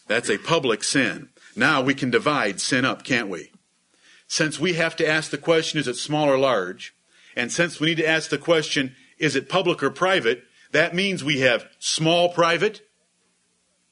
[0.08, 1.30] That's a public sin.
[1.56, 3.52] Now we can divide sin up, can't we?
[4.28, 6.94] Since we have to ask the question, is it small or large?
[7.36, 10.44] And since we need to ask the question, is it public or private?
[10.72, 12.82] That means we have small private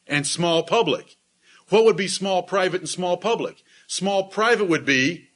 [0.07, 1.15] and small public.
[1.69, 3.63] What would be small private and small public?
[3.87, 5.29] Small private would be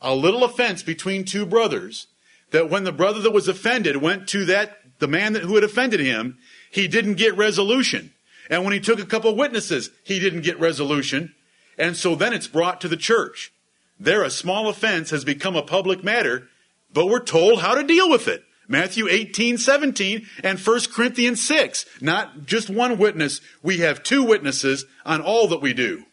[0.00, 2.08] a little offense between two brothers
[2.50, 5.64] that when the brother that was offended went to that, the man that, who had
[5.64, 6.38] offended him,
[6.70, 8.12] he didn't get resolution.
[8.50, 11.34] And when he took a couple witnesses, he didn't get resolution.
[11.78, 13.52] And so then it's brought to the church.
[13.98, 16.48] There, a small offense has become a public matter,
[16.92, 18.44] but we're told how to deal with it.
[18.66, 21.84] Matthew 18, 17, and 1 Corinthians 6.
[22.00, 23.40] Not just one witness.
[23.62, 26.04] We have two witnesses on all that we do.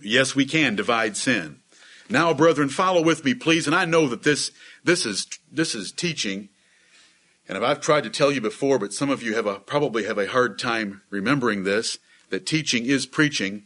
[0.00, 1.60] Yes, we can divide sin.
[2.08, 3.66] Now, brethren, follow with me, please.
[3.66, 4.50] And I know that this,
[4.84, 6.48] this is, this is teaching.
[7.48, 10.18] And I've tried to tell you before, but some of you have a, probably have
[10.18, 11.98] a hard time remembering this,
[12.30, 13.64] that teaching is preaching.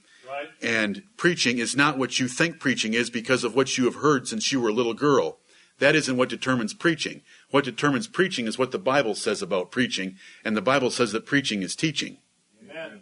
[0.62, 4.28] And preaching is not what you think preaching is because of what you have heard
[4.28, 5.38] since you were a little girl.
[5.80, 7.22] That isn't what determines preaching.
[7.50, 11.26] What determines preaching is what the Bible says about preaching, and the Bible says that
[11.26, 12.18] preaching is teaching.
[12.62, 13.00] Amen.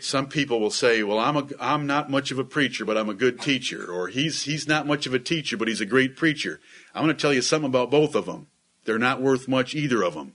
[0.00, 3.08] Some people will say, "Well, I'm a, I'm not much of a preacher, but I'm
[3.08, 6.16] a good teacher," or "He's he's not much of a teacher, but he's a great
[6.16, 6.60] preacher."
[6.94, 8.48] I'm going to tell you something about both of them.
[8.84, 10.34] They're not worth much either of them,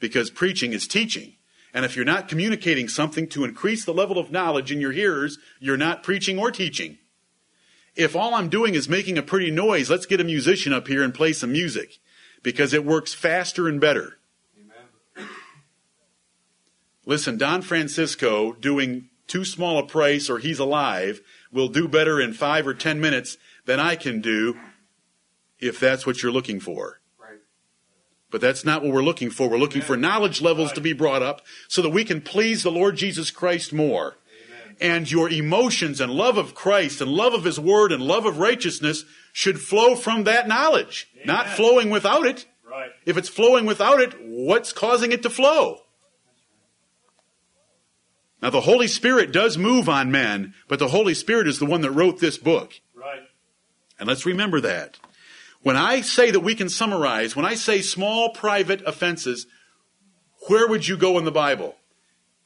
[0.00, 1.36] because preaching is teaching.
[1.72, 5.38] And if you're not communicating something to increase the level of knowledge in your hearers,
[5.60, 6.98] you're not preaching or teaching.
[7.94, 11.02] If all I'm doing is making a pretty noise, let's get a musician up here
[11.02, 11.98] and play some music
[12.42, 14.18] because it works faster and better.
[14.58, 15.28] Amen.
[17.06, 21.20] Listen, Don Francisco doing too small a price or he's alive
[21.52, 24.58] will do better in five or ten minutes than I can do
[25.58, 26.99] if that's what you're looking for.
[28.30, 28.40] Right.
[28.40, 29.48] But that's not what we're looking for.
[29.48, 32.70] We're looking for knowledge levels to be brought up so that we can please the
[32.70, 34.16] Lord Jesus Christ more.
[34.46, 34.76] Amen.
[34.80, 38.38] And your emotions and love of Christ and love of His Word and love of
[38.38, 42.46] righteousness should flow from that knowledge, not flowing without it.
[42.68, 42.90] Right.
[43.04, 45.80] If it's flowing without it, what's causing it to flow?
[48.42, 51.82] Now, the Holy Spirit does move on men, but the Holy Spirit is the one
[51.82, 52.80] that wrote this book.
[52.94, 53.20] Right.
[53.98, 54.98] And let's remember that.
[55.62, 59.46] When I say that we can summarize, when I say small private offenses,
[60.48, 61.76] where would you go in the Bible?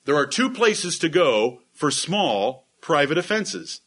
[0.05, 3.81] There are two places to go for small private offenses.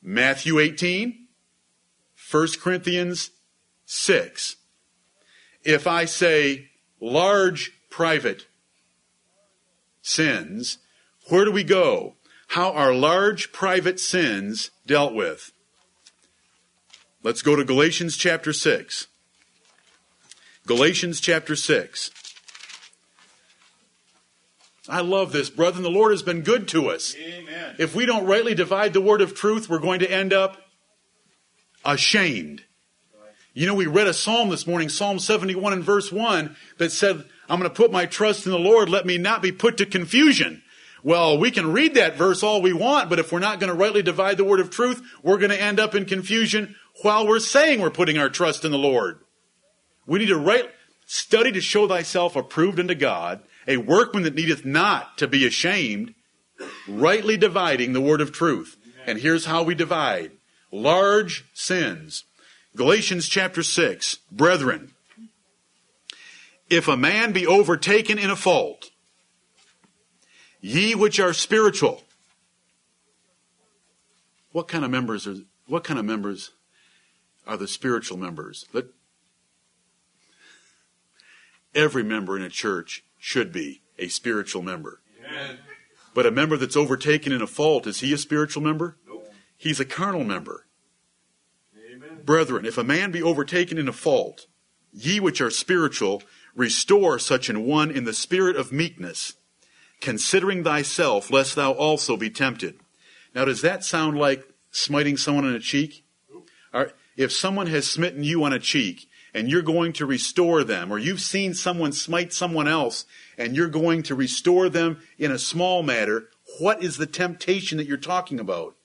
[0.00, 1.26] Matthew 18,
[2.30, 3.30] 1 Corinthians
[3.86, 4.56] 6.
[5.64, 6.68] If I say
[7.00, 8.46] large private
[10.02, 10.78] sins,
[11.28, 12.14] where do we go?
[12.48, 15.53] How are large private sins dealt with?
[17.24, 19.06] Let's go to Galatians chapter 6.
[20.66, 22.10] Galatians chapter 6.
[24.90, 25.84] I love this, brethren.
[25.84, 27.16] The Lord has been good to us.
[27.16, 27.76] Amen.
[27.78, 30.58] If we don't rightly divide the word of truth, we're going to end up
[31.82, 32.62] ashamed.
[33.54, 37.24] You know, we read a psalm this morning, Psalm 71 and verse 1, that said,
[37.48, 38.90] I'm going to put my trust in the Lord.
[38.90, 40.62] Let me not be put to confusion.
[41.02, 43.78] Well, we can read that verse all we want, but if we're not going to
[43.78, 47.40] rightly divide the word of truth, we're going to end up in confusion while we're
[47.40, 49.20] saying we're putting our trust in the Lord.
[50.06, 50.70] We need to right,
[51.06, 56.14] study to show thyself approved unto God, a workman that needeth not to be ashamed,
[56.86, 58.76] rightly dividing the word of truth.
[59.06, 60.32] And here's how we divide.
[60.70, 62.24] Large sins.
[62.76, 64.18] Galatians chapter 6.
[64.30, 64.92] Brethren,
[66.68, 68.90] if a man be overtaken in a fault,
[70.60, 72.02] ye which are spiritual,
[74.52, 75.36] what kind of members are,
[75.66, 76.50] what kind of members
[77.46, 78.66] are the spiritual members?
[78.72, 78.86] Let,
[81.74, 85.00] every member in a church should be a spiritual member.
[85.20, 85.58] Amen.
[86.14, 88.96] But a member that's overtaken in a fault, is he a spiritual member?
[89.06, 89.32] Nope.
[89.56, 90.66] He's a carnal member.
[91.76, 92.22] Amen.
[92.24, 94.46] Brethren, if a man be overtaken in a fault,
[94.92, 96.22] ye which are spiritual,
[96.54, 99.34] restore such an one in the spirit of meekness,
[100.00, 102.78] considering thyself, lest thou also be tempted.
[103.34, 106.04] Now, does that sound like smiting someone on a cheek?
[106.72, 110.92] Or if someone has smitten you on a cheek, and you're going to restore them,
[110.92, 113.04] or you've seen someone smite someone else
[113.36, 116.28] and you're going to restore them in a small matter,
[116.60, 118.76] what is the temptation that you're talking about?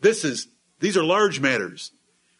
[0.00, 0.48] This is,
[0.80, 1.92] these are large matters.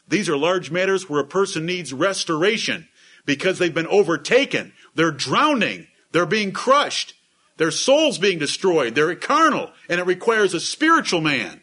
[0.09, 2.89] These are large matters where a person needs restoration
[3.27, 4.73] because they've been overtaken.
[4.95, 5.87] They're drowning.
[6.11, 7.15] They're being crushed.
[7.59, 8.95] Their soul's being destroyed.
[8.95, 11.61] They're carnal and it requires a spiritual man.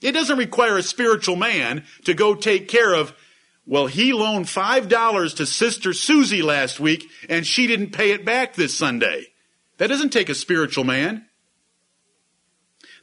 [0.00, 3.14] It doesn't require a spiritual man to go take care of
[3.68, 8.54] well, he loaned $5 to Sister Susie last week and she didn't pay it back
[8.54, 9.26] this Sunday.
[9.76, 11.26] That doesn't take a spiritual man.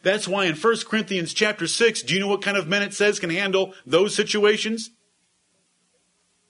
[0.01, 2.95] That's why in 1 Corinthians chapter 6, do you know what kind of men it
[2.95, 4.89] says can handle those situations?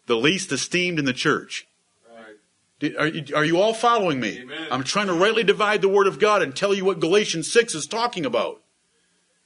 [0.05, 1.67] The least esteemed in the church.
[2.09, 2.95] Right.
[2.97, 4.39] Are you, are you all following me?
[4.39, 4.67] Amen.
[4.71, 7.75] I'm trying to rightly divide the word of God and tell you what Galatians 6
[7.75, 8.61] is talking about.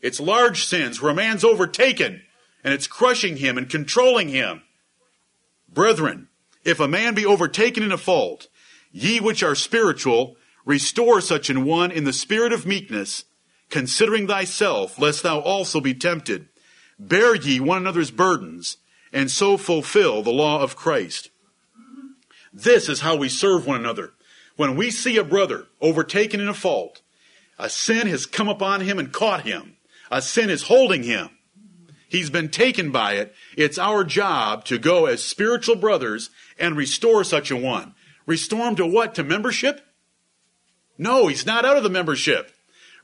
[0.02, 2.22] It's large sins where a man's overtaken
[2.64, 4.62] and it's crushing him and controlling him.
[5.68, 6.28] Brethren,
[6.64, 8.48] if a man be overtaken in a fault,
[8.92, 10.36] ye which are spiritual,
[10.66, 13.26] restore such an one in the spirit of meekness,
[13.70, 16.48] considering thyself, lest thou also be tempted.
[16.98, 18.78] Bear ye one another's burdens,
[19.14, 21.30] and so fulfill the law of Christ.
[22.52, 24.14] This is how we serve one another.
[24.56, 27.02] When we see a brother overtaken in a fault,
[27.58, 29.78] a sin has come upon him and caught him.
[30.12, 31.30] A sin is holding him.
[32.08, 33.36] He's been taken by it.
[33.56, 37.94] It's our job to go as spiritual brothers and restore such a one.
[38.26, 39.14] Restore him to what?
[39.16, 39.82] To membership?
[40.98, 42.52] No, he's not out of the membership.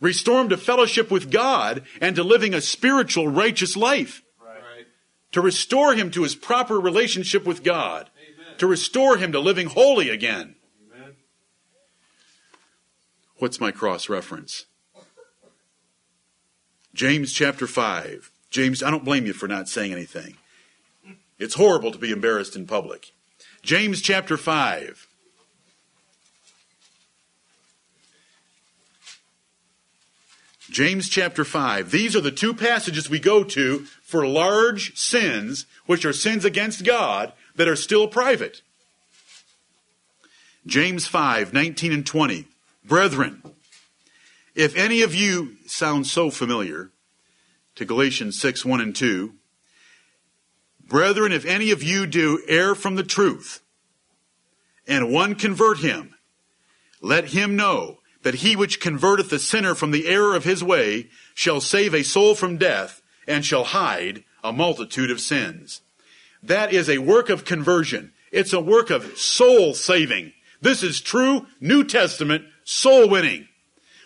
[0.01, 4.23] Restore him to fellowship with God and to living a spiritual, righteous life.
[4.43, 4.85] Right.
[5.31, 8.09] To restore him to his proper relationship with God.
[8.17, 8.57] Amen.
[8.57, 10.55] To restore him to living holy again.
[10.93, 11.13] Amen.
[13.37, 14.65] What's my cross reference?
[16.95, 18.31] James chapter 5.
[18.49, 20.37] James, I don't blame you for not saying anything.
[21.37, 23.11] It's horrible to be embarrassed in public.
[23.61, 25.07] James chapter 5.
[30.69, 31.91] James chapter 5.
[31.91, 36.85] These are the two passages we go to for large sins, which are sins against
[36.85, 38.61] God, that are still private.
[40.65, 42.45] James 5, 19 and 20.
[42.85, 43.41] Brethren,
[44.55, 46.91] if any of you sound so familiar
[47.75, 49.33] to Galatians 6, 1 and 2,
[50.87, 53.61] brethren, if any of you do err from the truth,
[54.87, 56.15] and one convert him,
[57.01, 61.09] let him know that he which converteth the sinner from the error of his way
[61.33, 65.81] shall save a soul from death and shall hide a multitude of sins.
[66.41, 68.13] That is a work of conversion.
[68.31, 70.33] It's a work of soul saving.
[70.61, 73.47] This is true New Testament soul winning.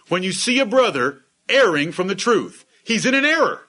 [0.10, 3.62] When you see a brother erring from the truth, he's in an error.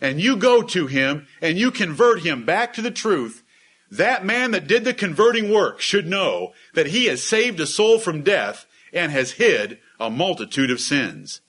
[0.00, 3.42] And you go to him and you convert him back to the truth.
[3.90, 7.98] That man that did the converting work should know that he has saved a soul
[7.98, 11.40] from death and has hid a multitude of sins.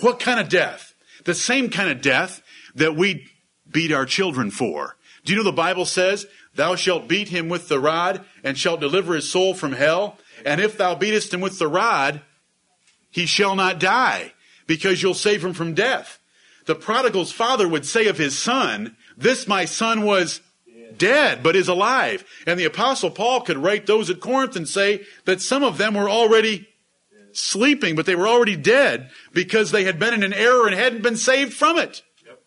[0.00, 0.94] What kind of death?
[1.24, 2.42] The same kind of death
[2.74, 3.26] that we
[3.70, 4.96] beat our children for.
[5.24, 8.80] Do you know the Bible says, Thou shalt beat him with the rod and shalt
[8.80, 10.18] deliver his soul from hell?
[10.44, 12.20] And if thou beatest him with the rod,
[13.14, 14.32] he shall not die
[14.66, 16.18] because you'll save him from death.
[16.66, 20.40] The prodigal's father would say of his son, This my son was
[20.98, 22.24] dead, but is alive.
[22.44, 25.94] And the apostle Paul could write those at Corinth and say that some of them
[25.94, 26.66] were already
[27.30, 31.04] sleeping, but they were already dead because they had been in an error and hadn't
[31.04, 32.02] been saved from it.
[32.26, 32.42] Yep.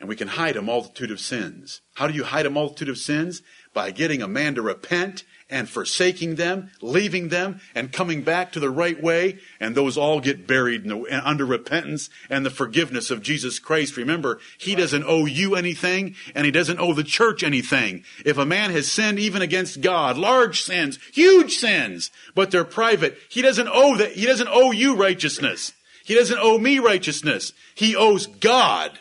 [0.00, 1.80] And we can hide a multitude of sins.
[1.94, 3.40] How do you hide a multitude of sins?
[3.72, 8.60] By getting a man to repent and forsaking them, leaving them, and coming back to
[8.60, 9.38] the right way.
[9.60, 13.96] And those all get buried in the, under repentance and the forgiveness of Jesus Christ.
[13.96, 18.02] Remember, He doesn't owe you anything, and He doesn't owe the church anything.
[18.24, 23.18] If a man has sinned even against God, large sins, huge sins, but they're private,
[23.28, 25.72] He doesn't owe that, He doesn't owe you righteousness.
[26.04, 27.52] He doesn't owe me righteousness.
[27.74, 28.98] He owes God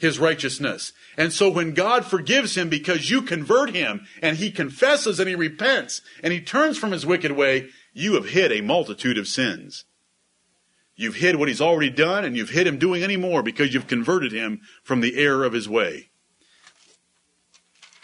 [0.00, 0.92] his righteousness.
[1.16, 5.34] And so when God forgives him because you convert him and he confesses and he
[5.34, 9.84] repents and he turns from his wicked way, you have hid a multitude of sins.
[10.96, 13.86] You've hid what he's already done and you've hid him doing any more because you've
[13.86, 16.10] converted him from the error of his way.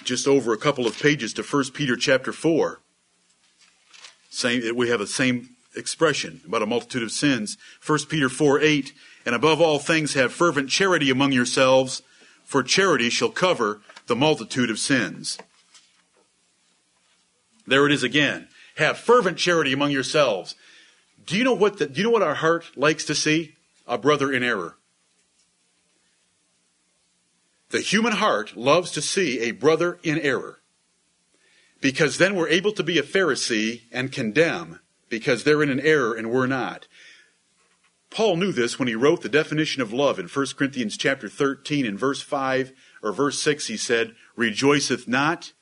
[0.05, 2.80] Just over a couple of pages to 1 Peter chapter 4.
[4.30, 7.57] Same, we have the same expression about a multitude of sins.
[7.84, 8.92] 1 Peter 4 8
[9.27, 12.03] and above all things, have fervent charity among yourselves,
[12.45, 15.37] for charity shall cover the multitude of sins.
[17.66, 18.49] There it is again.
[18.77, 20.55] Have fervent charity among yourselves.
[21.27, 23.57] Do you know what the, do you know what our heart likes to see?
[23.89, 24.77] A brother in error.
[27.70, 30.61] The human heart loves to see a brother in error
[31.81, 36.14] because then we're able to be a Pharisee and condemn because they're in an error
[36.14, 36.87] and we're not.
[38.17, 41.85] Paul knew this when he wrote the definition of love in 1 Corinthians chapter 13
[41.85, 45.53] in verse 5 or verse 6 he said, "Rejoiceth not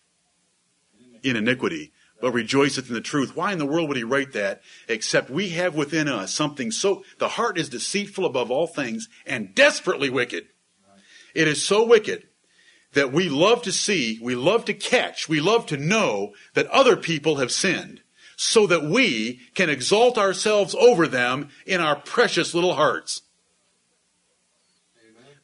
[1.24, 4.62] in iniquity, but rejoiceth in the truth." Why in the world would he write that
[4.86, 9.52] except we have within us something so the heart is deceitful above all things and
[9.52, 10.46] desperately wicked.
[11.34, 12.28] It is so wicked
[12.92, 16.94] that we love to see, we love to catch, we love to know that other
[16.96, 18.03] people have sinned
[18.36, 23.22] so that we can exalt ourselves over them in our precious little hearts.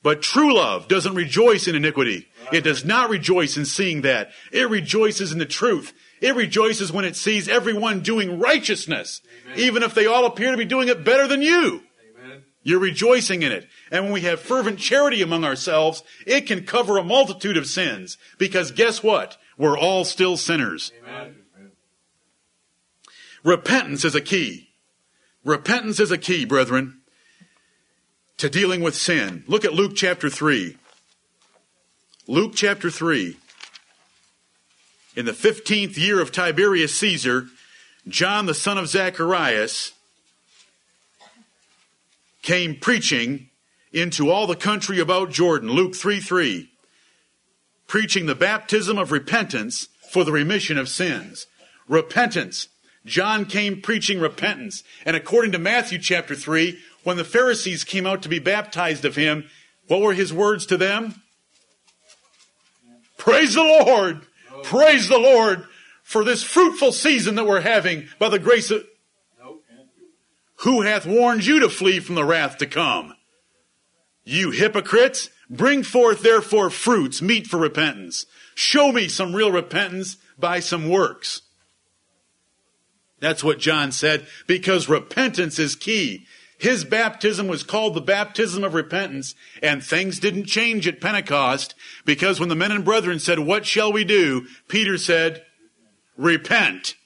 [0.03, 2.29] But true love doesn't rejoice in iniquity.
[2.53, 4.31] It does not rejoice in seeing that.
[4.51, 5.93] It rejoices in the truth.
[6.21, 9.59] It rejoices when it sees everyone doing righteousness, Amen.
[9.59, 11.83] even if they all appear to be doing it better than you.
[12.19, 12.43] Amen.
[12.63, 13.69] You're rejoicing in it.
[13.91, 18.19] And when we have fervent charity among ourselves, it can cover a multitude of sins.
[18.39, 19.37] Because guess what?
[19.57, 20.93] We're all still sinners.
[21.07, 21.37] Amen.
[23.43, 24.69] Repentance is a key.
[25.45, 27.01] Repentance is a key, brethren,
[28.37, 29.45] to dealing with sin.
[29.47, 30.77] Look at Luke chapter 3.
[32.27, 33.37] Luke chapter 3.
[35.17, 37.47] In the 15th year of Tiberius Caesar,
[38.07, 39.93] John the son of Zacharias
[42.43, 43.51] came preaching
[43.93, 45.71] into all the country about Jordan.
[45.71, 46.71] Luke 3 3.
[47.87, 51.47] Preaching the baptism of repentance for the remission of sins.
[51.89, 52.69] Repentance.
[53.05, 54.85] John came preaching repentance.
[55.05, 59.17] And according to Matthew chapter 3, when the Pharisees came out to be baptized of
[59.17, 59.49] him,
[59.89, 61.23] what were his words to them?
[63.17, 64.27] Praise the Lord!
[64.63, 65.65] Praise the Lord
[66.03, 68.85] for this fruitful season that we're having by the grace of.
[70.57, 73.15] Who hath warned you to flee from the wrath to come?
[74.25, 78.27] You hypocrites, bring forth therefore fruits meet for repentance.
[78.55, 81.43] Show me some real repentance by some works.
[83.21, 86.27] That's what John said, because repentance is key.
[86.59, 92.39] His baptism was called the baptism of repentance, and things didn't change at Pentecost, because
[92.39, 94.47] when the men and brethren said, What shall we do?
[94.69, 95.45] Peter said,
[96.19, 96.97] Repent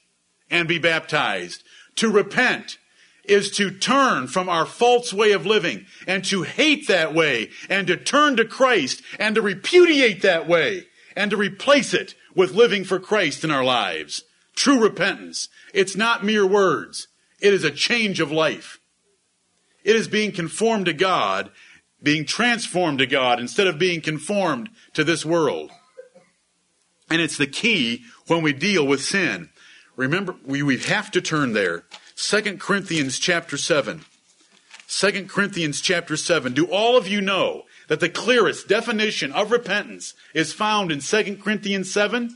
[0.51, 1.63] and be baptized.
[1.97, 2.79] To repent
[3.25, 7.87] is to turn from our false way of living and to hate that way and
[7.87, 10.87] to turn to Christ and to repudiate that way
[11.17, 14.25] and to replace it with living for Christ in our lives.
[14.55, 15.49] True repentance.
[15.73, 17.09] It's not mere words.
[17.41, 18.81] It is a change of life.
[19.83, 21.51] It is being conformed to God,
[22.03, 25.71] being transformed to God instead of being conformed to this world.
[27.11, 29.51] And it's the key when we deal with sin.
[29.97, 31.85] Remember, we, we have to turn there.
[32.17, 34.05] 2 Corinthians chapter 7.
[34.89, 36.53] 2 Corinthians chapter 7.
[36.55, 41.37] Do all of you know that the clearest definition of repentance is found in 2
[41.37, 42.35] Corinthians 7?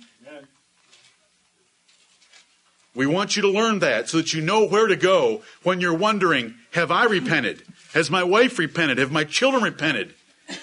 [2.98, 5.94] We want you to learn that so that you know where to go when you're
[5.94, 7.62] wondering, have I repented?
[7.94, 8.98] Has my wife repented?
[8.98, 10.16] Have my children repented?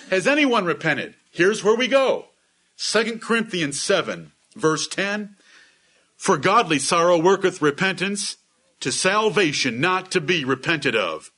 [0.10, 1.14] Has anyone repented?
[1.32, 2.26] Here's where we go.
[2.76, 5.38] 2 Corinthians 7, verse 10.
[6.18, 8.36] For godly sorrow worketh repentance
[8.82, 11.32] to salvation not to be repented of.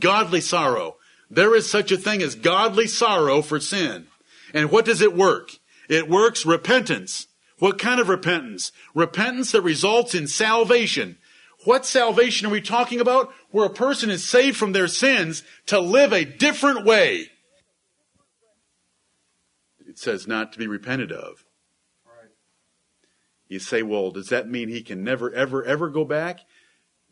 [0.00, 0.96] Godly sorrow.
[1.30, 4.06] There is such a thing as godly sorrow for sin.
[4.54, 5.50] And what does it work?
[5.90, 7.26] It works repentance
[7.62, 8.72] what kind of repentance?
[8.92, 11.16] Repentance that results in salvation.
[11.64, 13.32] What salvation are we talking about?
[13.52, 17.28] Where a person is saved from their sins to live a different way.
[19.86, 21.44] It says not to be repented of.
[23.46, 26.40] You say, well, does that mean he can never, ever, ever go back?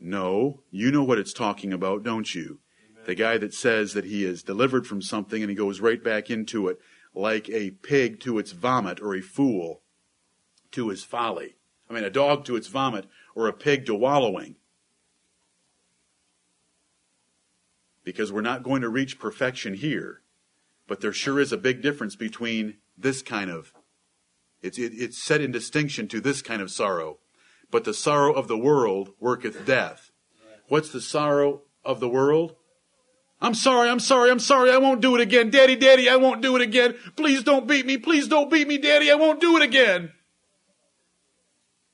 [0.01, 0.64] No.
[0.72, 2.59] You know what it's talking about, don't you?
[2.90, 3.05] Amen.
[3.07, 6.28] The guy that says that he is delivered from something and he goes right back
[6.28, 6.80] into it
[7.14, 9.82] like a pig to its vomit or a fool
[10.72, 11.56] to his folly.
[11.88, 14.56] I mean, a dog to its vomit or a pig to wallowing.
[18.04, 20.22] Because we're not going to reach perfection here.
[20.86, 23.72] But there sure is a big difference between this kind of,
[24.62, 27.18] it's, it, it's set in distinction to this kind of sorrow.
[27.70, 30.10] But the sorrow of the world worketh death.
[30.68, 32.54] What's the sorrow of the world?
[33.42, 35.50] I'm sorry, I'm sorry, I'm sorry, I won't do it again.
[35.50, 36.94] Daddy, daddy, I won't do it again.
[37.16, 40.12] Please don't beat me, please don't beat me, daddy, I won't do it again.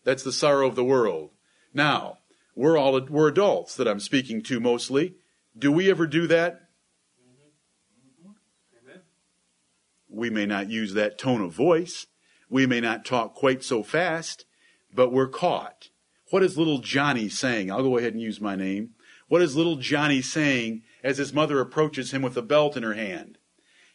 [0.06, 1.32] That's the sorrow of the world.
[1.74, 2.18] Now,
[2.54, 5.16] we're all we're adults that I'm speaking to mostly.
[5.58, 6.60] Do we ever do that?
[10.08, 12.06] We may not use that tone of voice.
[12.48, 14.46] We may not talk quite so fast,
[14.94, 15.88] but we're caught.
[16.30, 17.72] What is little Johnny saying?
[17.72, 18.90] I'll go ahead and use my name.
[19.26, 22.94] What is little Johnny saying as his mother approaches him with a belt in her
[22.94, 23.38] hand?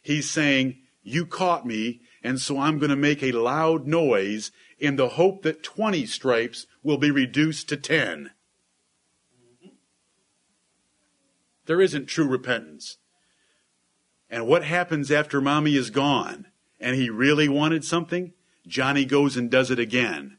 [0.02, 4.96] He's saying, You caught me, and so I'm going to make a loud noise in
[4.96, 8.30] the hope that 20 stripes will be reduced to 10.
[11.66, 12.98] There isn't true repentance.
[14.28, 16.46] And what happens after mommy is gone
[16.80, 18.32] and he really wanted something?
[18.66, 20.38] Johnny goes and does it again.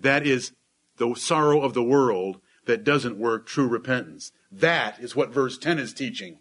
[0.00, 0.52] That is
[0.96, 4.32] the sorrow of the world that doesn't work true repentance.
[4.50, 6.38] That is what verse 10 is teaching.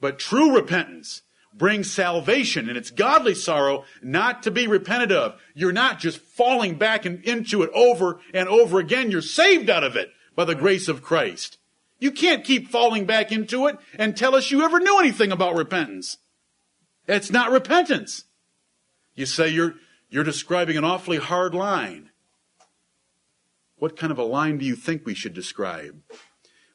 [0.00, 1.22] But true repentance
[1.56, 5.40] brings salvation and it's godly sorrow not to be repented of.
[5.54, 9.10] You're not just falling back in, into it over and over again.
[9.10, 11.58] You're saved out of it by the grace of Christ.
[11.98, 15.54] You can't keep falling back into it and tell us you ever knew anything about
[15.54, 16.18] repentance.
[17.06, 18.24] It's not repentance.
[19.14, 19.74] You say you're,
[20.10, 22.10] you're describing an awfully hard line.
[23.76, 26.00] What kind of a line do you think we should describe?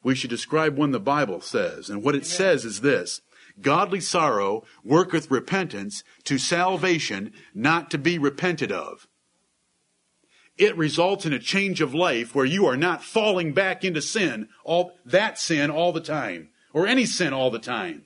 [0.02, 1.90] We should describe one the Bible says.
[1.90, 3.20] And what it says is this.
[3.62, 9.06] Godly sorrow worketh repentance to salvation not to be repented of.
[10.56, 14.48] It results in a change of life where you are not falling back into sin,
[14.64, 18.04] all, that sin all the time, or any sin all the time.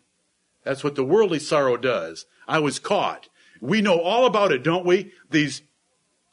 [0.63, 2.27] That's what the worldly sorrow does.
[2.47, 3.29] I was caught.
[3.61, 5.13] We know all about it, don't we?
[5.31, 5.63] These,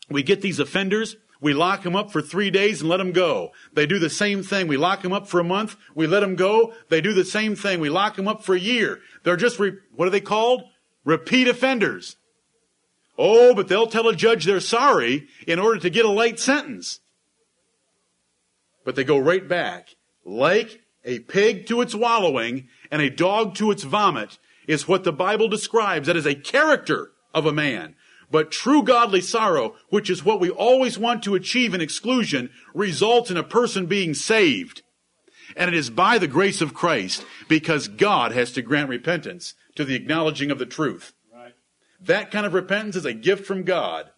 [0.10, 3.52] we get these offenders, we lock them up for three days and let them go.
[3.74, 4.68] They do the same thing.
[4.68, 6.74] We lock them up for a month, we let them go.
[6.90, 7.80] They do the same thing.
[7.80, 9.00] We lock them up for a year.
[9.24, 10.64] They're just, re- what are they called?
[11.04, 12.16] Repeat offenders.
[13.18, 17.00] Oh, but they'll tell a judge they're sorry in order to get a light sentence.
[18.84, 19.96] But they go right back.
[20.24, 24.38] Like a pig to its wallowing and a dog to its vomit
[24.68, 26.08] is what the Bible describes.
[26.08, 27.96] That is a character of a man.
[28.32, 33.30] But true godly sorrow, which is what we always want to achieve in exclusion, results
[33.30, 34.82] in a person being saved.
[35.56, 39.84] And it is by the grace of Christ because God has to grant repentance to
[39.84, 41.14] the acknowledging of the truth.
[41.34, 41.54] Right.
[42.00, 44.10] That kind of repentance is a gift from God.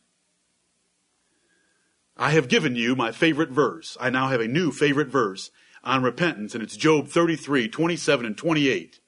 [2.15, 3.97] I have given you my favorite verse.
[3.99, 5.49] I now have a new favorite verse
[5.83, 8.99] on repentance, and it's Job 33, 27 and 28.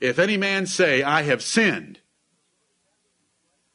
[0.00, 2.00] If any man say, I have sinned,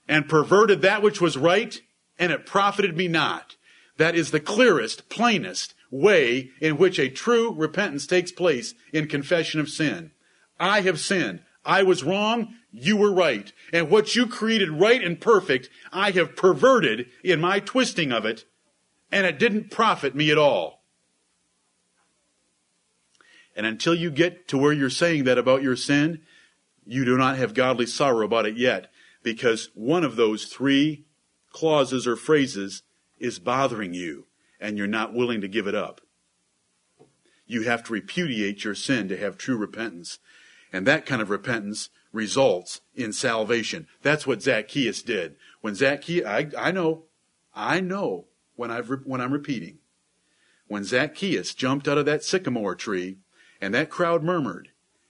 [0.09, 1.79] and perverted that which was right,
[2.17, 3.55] and it profited me not.
[3.97, 9.59] That is the clearest, plainest way in which a true repentance takes place in confession
[9.59, 10.11] of sin.
[10.59, 11.41] I have sinned.
[11.63, 12.55] I was wrong.
[12.71, 13.53] You were right.
[13.71, 18.45] And what you created right and perfect, I have perverted in my twisting of it,
[19.11, 20.81] and it didn't profit me at all.
[23.55, 26.21] And until you get to where you're saying that about your sin,
[26.85, 28.88] you do not have godly sorrow about it yet
[29.23, 31.05] because one of those three
[31.51, 32.83] clauses or phrases
[33.17, 34.27] is bothering you
[34.59, 36.01] and you're not willing to give it up.
[37.45, 40.19] You have to repudiate your sin to have true repentance.
[40.71, 43.87] And that kind of repentance results in salvation.
[44.01, 45.35] That's what Zacchaeus did.
[45.61, 47.05] When Zacchaeus, I, I know,
[47.55, 49.79] I know when, I've, when I'm repeating.
[50.67, 53.17] When Zacchaeus jumped out of that sycamore tree
[53.59, 54.69] and that crowd murmured,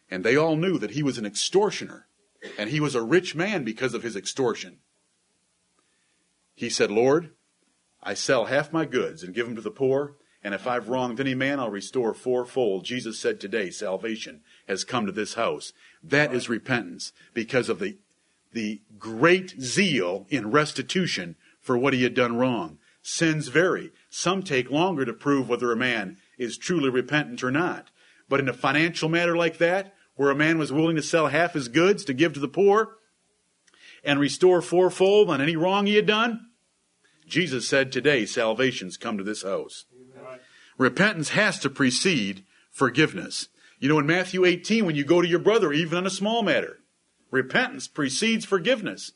[0.10, 2.08] and they all knew that he was an extortioner,
[2.58, 4.78] and he was a rich man because of his extortion.
[6.56, 7.32] He said, Lord,
[8.02, 11.20] I sell half my goods and give them to the poor, and if I've wronged
[11.20, 12.86] any man, I'll restore fourfold.
[12.86, 15.74] Jesus said today, salvation has come to this house.
[16.02, 17.98] That is repentance because of the,
[18.54, 22.78] the great zeal in restitution for what he had done wrong.
[23.02, 23.92] Sins vary.
[24.10, 27.90] Some take longer to prove whether a man is truly repentant or not.
[28.30, 31.54] But in a financial matter like that, where a man was willing to sell half
[31.54, 32.98] his goods to give to the poor
[34.04, 36.46] and restore fourfold on any wrong he had done?
[37.26, 39.86] Jesus said today, salvation's come to this house.
[40.22, 40.42] Right.
[40.78, 43.48] Repentance has to precede forgiveness.
[43.80, 46.44] You know, in Matthew 18, when you go to your brother, even on a small
[46.44, 46.80] matter,
[47.32, 49.14] repentance precedes forgiveness.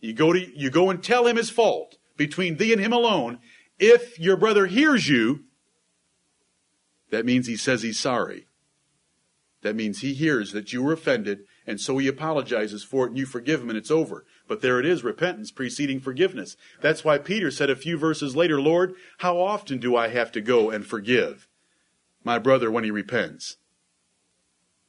[0.00, 3.38] You go to, you go and tell him his fault between thee and him alone.
[3.78, 5.44] If your brother hears you,
[7.10, 8.48] that means he says he's sorry.
[9.64, 13.18] That means he hears that you were offended, and so he apologizes for it, and
[13.18, 14.26] you forgive him, and it's over.
[14.46, 16.58] But there it is, repentance preceding forgiveness.
[16.82, 20.42] That's why Peter said a few verses later, Lord, how often do I have to
[20.42, 21.48] go and forgive
[22.22, 23.56] my brother when he repents?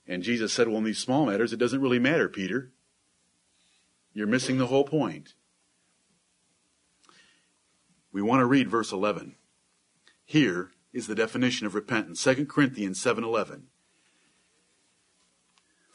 [0.06, 2.74] And Jesus said, well, in these small matters, it doesn't really matter, Peter.
[4.12, 5.36] You're missing the whole point.
[8.12, 9.36] We want to read verse 11.
[10.26, 12.22] Here is the definition of repentance.
[12.22, 13.68] 2 Corinthians 7:11.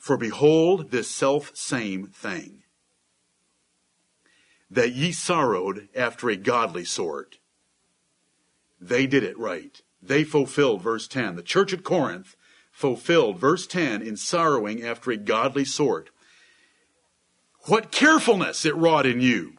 [0.01, 2.63] For behold this self same thing,
[4.71, 7.37] that ye sorrowed after a godly sort.
[8.81, 9.81] They did it right.
[10.03, 11.37] They fulfilled verse 10.
[11.37, 12.35] The church at Corinth
[12.73, 16.09] fulfilled verse 10 in sorrowing after a godly sort.
[17.67, 19.53] what carefulness it wrought in you.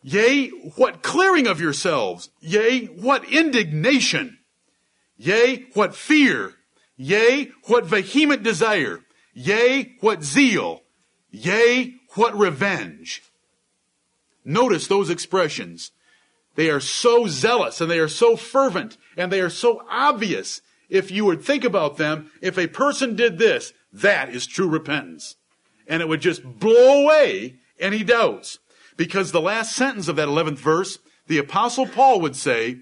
[0.00, 0.46] Yea,
[0.76, 2.30] what clearing of yourselves.
[2.38, 4.38] Yea, what indignation.
[5.16, 6.54] Yea, what fear.
[6.96, 9.00] Yea, what vehement desire.
[9.38, 10.82] Yea, what zeal.
[11.30, 13.22] Yea, what revenge.
[14.46, 15.92] Notice those expressions.
[16.54, 20.62] They are so zealous and they are so fervent and they are so obvious.
[20.88, 25.36] If you would think about them, if a person did this, that is true repentance.
[25.86, 28.58] And it would just blow away any doubts.
[28.96, 32.78] Because the last sentence of that 11th verse, the apostle Paul would say,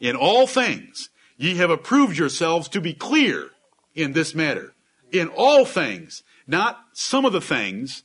[0.00, 3.50] in all things, ye have approved yourselves to be clear
[3.94, 4.73] in this matter.
[5.14, 8.02] In all things, not some of the things,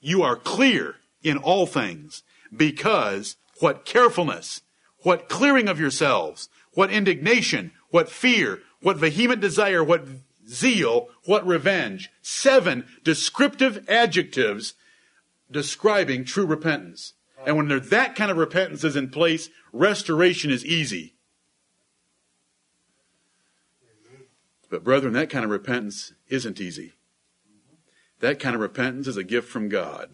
[0.00, 2.22] you are clear in all things
[2.56, 4.62] because what carefulness,
[5.00, 10.06] what clearing of yourselves, what indignation, what fear, what vehement desire, what
[10.48, 12.10] zeal, what revenge.
[12.22, 14.74] Seven descriptive adjectives
[15.50, 17.14] describing true repentance.
[17.44, 21.14] And when there, that kind of repentance is in place, restoration is easy.
[24.70, 26.94] But brethren, that kind of repentance isn't easy.
[28.20, 30.10] That kind of repentance is a gift from God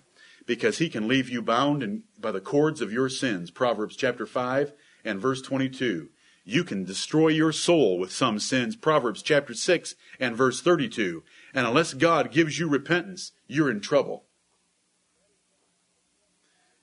[0.46, 3.50] because he can leave you bound in, by the cords of your sins.
[3.50, 4.72] Proverbs chapter 5
[5.04, 6.08] and verse 22.
[6.44, 8.76] You can destroy your soul with some sins.
[8.76, 11.24] Proverbs chapter 6 and verse 32.
[11.52, 14.24] And unless God gives you repentance, you're in trouble.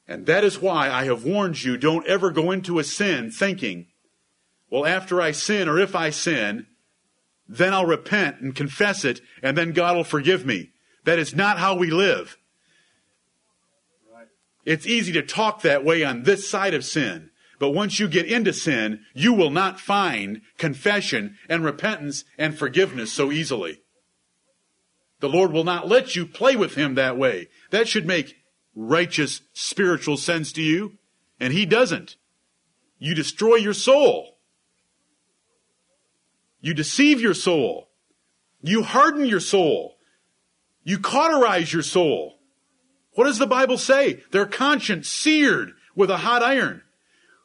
[0.06, 3.88] And that is why I have warned you don't ever go into a sin thinking,
[4.70, 6.68] well, after I sin or if I sin,
[7.48, 10.72] then I'll repent and confess it and then God will forgive me.
[11.06, 12.38] That is not how we live.
[14.66, 17.30] It's easy to talk that way on this side of sin.
[17.60, 23.12] But once you get into sin, you will not find confession and repentance and forgiveness
[23.12, 23.82] so easily.
[25.20, 27.48] The Lord will not let you play with Him that way.
[27.70, 28.36] That should make
[28.76, 30.98] righteous spiritual sense to you,
[31.40, 32.18] and He doesn't.
[33.00, 34.33] You destroy your soul.
[36.64, 37.90] You deceive your soul.
[38.62, 39.98] You harden your soul.
[40.86, 42.40] You cauterize your soul.
[43.16, 44.24] What does the Bible say?
[44.32, 46.82] Their conscience seared with a hot iron.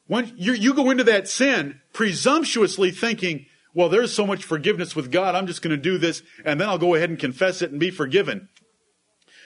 [0.06, 5.10] When you, you go into that sin presumptuously thinking, well, there's so much forgiveness with
[5.10, 7.72] God, I'm just going to do this, and then I'll go ahead and confess it
[7.72, 8.48] and be forgiven.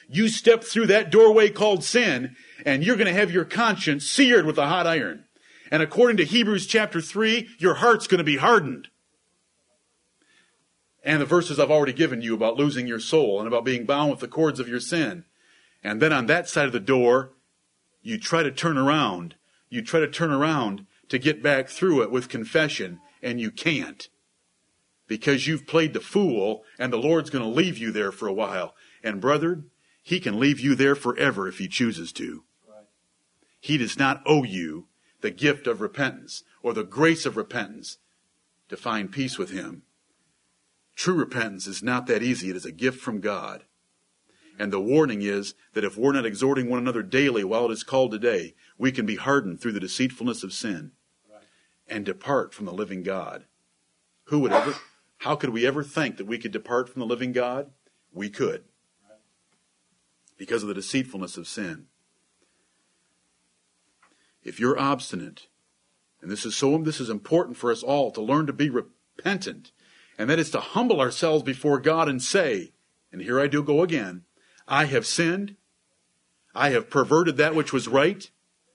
[0.07, 4.45] You step through that doorway called sin, and you're going to have your conscience seared
[4.45, 5.25] with a hot iron.
[5.71, 8.89] And according to Hebrews chapter 3, your heart's going to be hardened.
[11.05, 14.11] And the verses I've already given you about losing your soul and about being bound
[14.11, 15.25] with the cords of your sin.
[15.83, 17.33] And then on that side of the door,
[18.03, 19.35] you try to turn around.
[19.69, 24.09] You try to turn around to get back through it with confession, and you can't.
[25.09, 28.33] Because you've played the fool, and the Lord's going to leave you there for a
[28.33, 28.75] while.
[29.03, 29.65] And brother,
[30.03, 32.45] He can leave you there forever if He chooses to.
[33.61, 34.89] He does not owe you
[35.21, 37.99] the gift of repentance or the grace of repentance
[38.69, 39.83] to find peace with Him.
[40.95, 42.51] True repentance is not that easy.
[42.51, 43.65] It is a gift from God.
[44.59, 47.83] And the warning is that if we're not exhorting one another daily while it is
[47.83, 50.93] called today, we can be hardened through the deceitfulness of sin
[51.89, 53.45] and depart from the living God.
[54.25, 54.75] Who would ever,
[55.19, 57.71] how could we ever think that we could depart from the living God?
[58.13, 58.65] We could.
[60.37, 61.87] Because of the deceitfulness of sin.
[64.43, 65.49] If you're obstinate,
[66.21, 69.73] and this is so, this is important for us all to learn to be repentant,
[70.23, 72.71] and that is to humble ourselves before God and say,
[73.11, 74.23] and here I do go again,
[74.69, 75.57] I have sinned.
[76.55, 78.31] I have perverted that which was right,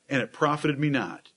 [0.09, 1.29] and it profited me not.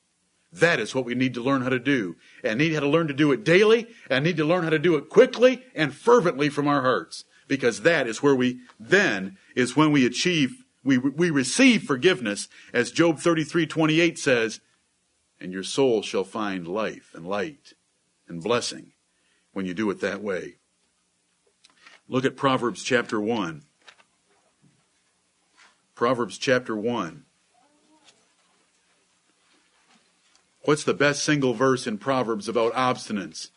[0.52, 2.16] That is what we need to learn how to do.
[2.42, 4.80] And need how to learn to do it daily, and need to learn how to
[4.80, 7.24] do it quickly and fervently from our hearts.
[7.46, 12.90] Because that is where we, then, is when we achieve, we, we receive forgiveness, as
[12.90, 14.60] Job 33, 28 says,
[15.40, 17.74] and your soul shall find life and light
[18.26, 18.90] and blessing
[19.52, 20.56] when you do it that way.
[22.08, 23.62] Look at Proverbs chapter 1.
[25.94, 27.24] Proverbs chapter 1.
[30.64, 33.50] What's the best single verse in Proverbs about obstinance?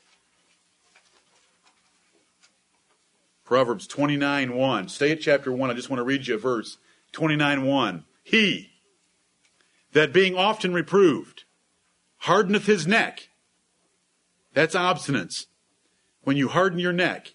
[3.44, 4.88] Proverbs 29 1.
[4.88, 5.70] Stay at chapter 1.
[5.70, 6.78] I just want to read you a verse.
[7.12, 8.06] 29 1.
[8.24, 8.72] He
[9.92, 11.44] that being often reproved
[12.20, 13.30] hardeneth his neck.
[14.54, 15.48] That's obstinance.
[16.24, 17.34] When you harden your neck,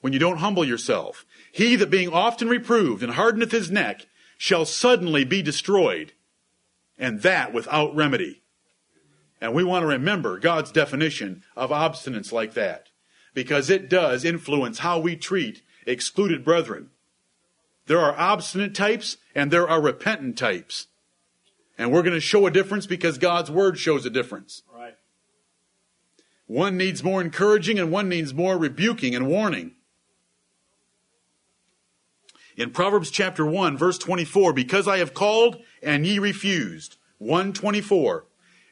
[0.00, 1.24] when you don't humble yourself.
[1.52, 4.06] He that being often reproved and hardeneth his neck
[4.38, 6.12] shall suddenly be destroyed,
[6.98, 8.42] and that without remedy.
[9.40, 12.88] And we want to remember God's definition of obstinance like that,
[13.34, 16.90] because it does influence how we treat excluded brethren.
[17.86, 20.86] There are obstinate types and there are repentant types.
[21.76, 24.62] And we're going to show a difference because God's word shows a difference.
[24.72, 24.94] Right.
[26.50, 29.76] One needs more encouraging and one needs more rebuking and warning.
[32.56, 36.96] In Proverbs chapter 1 verse 24, because I have called and ye refused.
[37.18, 38.24] 124.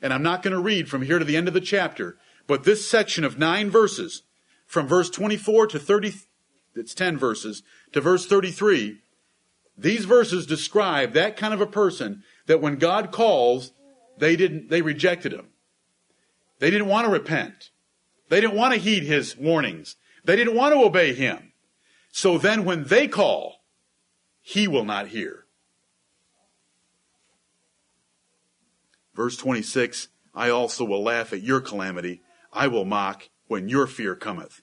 [0.03, 2.17] And I'm not going to read from here to the end of the chapter,
[2.49, 4.25] but this section of nine verses,
[4.67, 6.15] from verse 24 to 30,
[6.75, 7.63] it's 10 verses,
[7.93, 8.99] to verse 33,
[9.77, 13.71] these verses describe that kind of a person that when God calls,
[14.17, 15.51] they didn't, they rejected him.
[16.59, 17.71] They didn't want to repent.
[18.29, 19.97] They didn't want to heed his warnings.
[20.25, 21.53] They didn't want to obey him.
[22.11, 23.63] So then when they call,
[24.41, 25.45] he will not hear.
[29.15, 32.23] Verse 26 I also will laugh at your calamity.
[32.53, 34.63] I will mock when your fear cometh.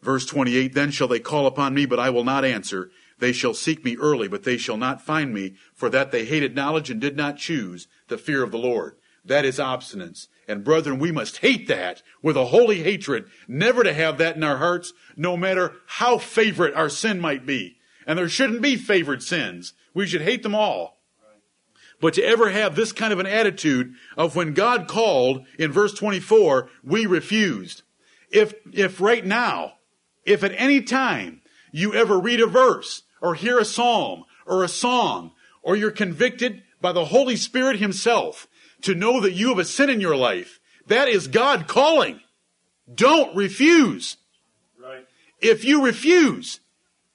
[0.00, 2.90] Verse 28 Then shall they call upon me, but I will not answer.
[3.18, 6.54] They shall seek me early, but they shall not find me, for that they hated
[6.54, 8.96] knowledge and did not choose the fear of the Lord.
[9.24, 10.28] That is obstinance.
[10.48, 14.44] And brethren, we must hate that with a holy hatred, never to have that in
[14.44, 17.78] our hearts, no matter how favorite our sin might be.
[18.06, 19.72] And there shouldn't be favored sins.
[19.92, 20.96] We should hate them all.
[22.00, 25.94] But to ever have this kind of an attitude of when God called in verse
[25.94, 27.82] 24, we refused.
[28.30, 29.74] If, if right now,
[30.24, 31.40] if at any time
[31.72, 35.32] you ever read a verse or hear a psalm or a song
[35.62, 38.46] or you're convicted by the Holy Spirit himself
[38.86, 42.20] to know that you have a sin in your life, that is God calling.
[42.92, 44.16] Don't refuse.
[44.80, 45.06] Right.
[45.40, 46.60] If you refuse,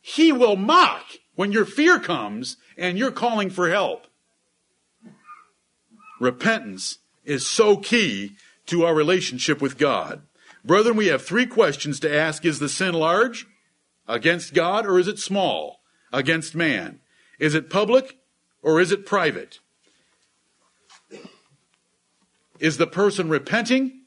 [0.02, 1.06] he will mock
[1.36, 4.06] when your fear comes and you're calling for help.
[6.20, 8.34] Repentance is so key
[8.68, 10.22] to our relationship with God.
[10.64, 12.46] Brethren, we have three questions to ask.
[12.46, 13.48] Is the sin large
[14.08, 15.80] against God or is it small
[16.12, 17.00] against man?
[17.40, 18.18] Is it public
[18.62, 19.60] or is it private?
[22.62, 24.04] Is the person repenting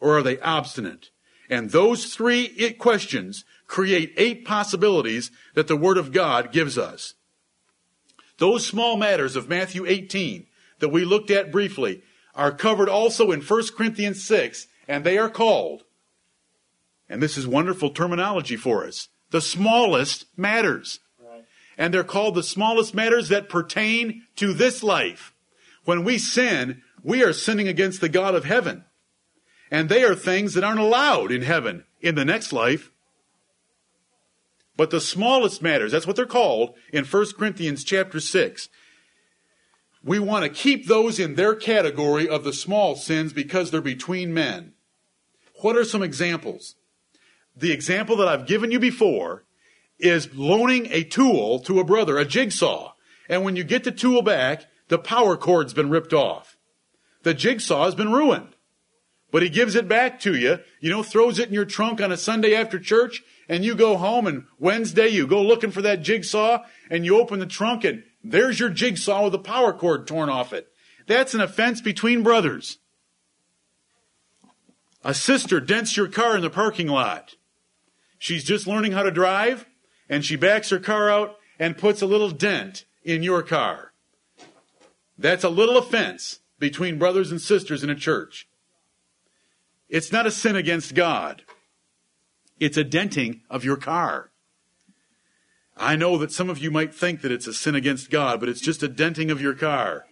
[0.00, 1.10] or are they obstinate?
[1.50, 7.14] And those three questions create eight possibilities that the Word of God gives us.
[8.38, 10.46] Those small matters of Matthew 18
[10.78, 12.02] that we looked at briefly
[12.34, 15.84] are covered also in 1 Corinthians 6, and they are called,
[17.10, 21.00] and this is wonderful terminology for us, the smallest matters.
[21.76, 25.34] And they're called the smallest matters that pertain to this life.
[25.84, 28.84] When we sin, we are sinning against the God of heaven.
[29.70, 32.90] And they are things that aren't allowed in heaven in the next life.
[34.76, 38.68] But the smallest matters, that's what they're called in 1 Corinthians chapter 6.
[40.04, 44.32] We want to keep those in their category of the small sins because they're between
[44.32, 44.74] men.
[45.60, 46.76] What are some examples?
[47.56, 49.44] The example that I've given you before
[49.98, 52.92] is loaning a tool to a brother, a jigsaw.
[53.28, 56.56] And when you get the tool back, the power cord's been ripped off.
[57.22, 58.54] The jigsaw has been ruined.
[59.30, 62.10] But he gives it back to you, you know, throws it in your trunk on
[62.10, 66.02] a Sunday after church, and you go home and Wednesday you go looking for that
[66.02, 70.28] jigsaw, and you open the trunk and there's your jigsaw with the power cord torn
[70.28, 70.68] off it.
[71.06, 72.78] That's an offense between brothers.
[75.04, 77.36] A sister dents your car in the parking lot.
[78.18, 79.66] She's just learning how to drive,
[80.08, 83.92] and she backs her car out and puts a little dent in your car.
[85.16, 88.48] That's a little offense between brothers and sisters in a church.
[89.88, 91.42] It's not a sin against God.
[92.60, 94.30] It's a denting of your car.
[95.76, 98.48] I know that some of you might think that it's a sin against God, but
[98.48, 100.06] it's just a denting of your car.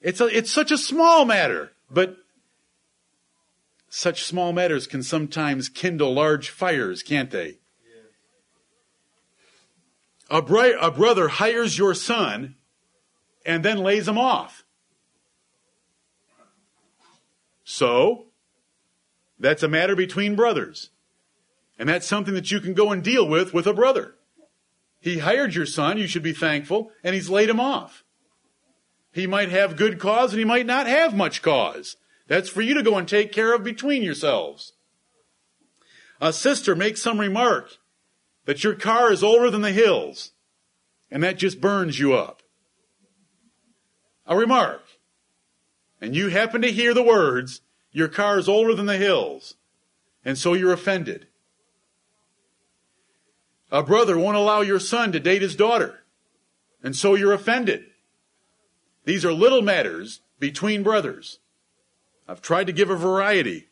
[0.00, 2.16] It's, a, it's such a small matter, but
[3.88, 7.58] such small matters can sometimes kindle large fires, can't they?
[10.30, 12.54] A, bri- a brother hires your son
[13.44, 14.64] and then lays him off.
[17.64, 18.26] So,
[19.38, 20.90] that's a matter between brothers.
[21.78, 24.14] And that's something that you can go and deal with with a brother.
[25.00, 28.04] He hired your son, you should be thankful, and he's laid him off.
[29.12, 31.96] He might have good cause and he might not have much cause.
[32.26, 34.72] That's for you to go and take care of between yourselves.
[36.20, 37.76] A sister makes some remark
[38.46, 40.32] that your car is older than the hills,
[41.10, 42.42] and that just burns you up.
[44.26, 44.82] A remark.
[46.00, 47.60] And you happen to hear the words,
[47.92, 49.54] your car is older than the hills,
[50.24, 51.26] and so you're offended.
[53.70, 56.04] A brother won't allow your son to date his daughter,
[56.82, 57.84] and so you're offended.
[59.04, 61.38] These are little matters between brothers.
[62.26, 63.68] I've tried to give a variety.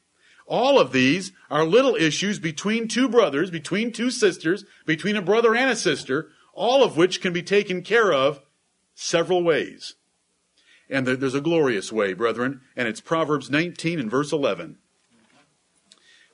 [0.47, 5.55] All of these are little issues between two brothers, between two sisters, between a brother
[5.55, 8.41] and a sister, all of which can be taken care of
[8.95, 9.95] several ways.
[10.93, 14.77] And there's a glorious way, brethren, and it's Proverbs 19 and verse 11.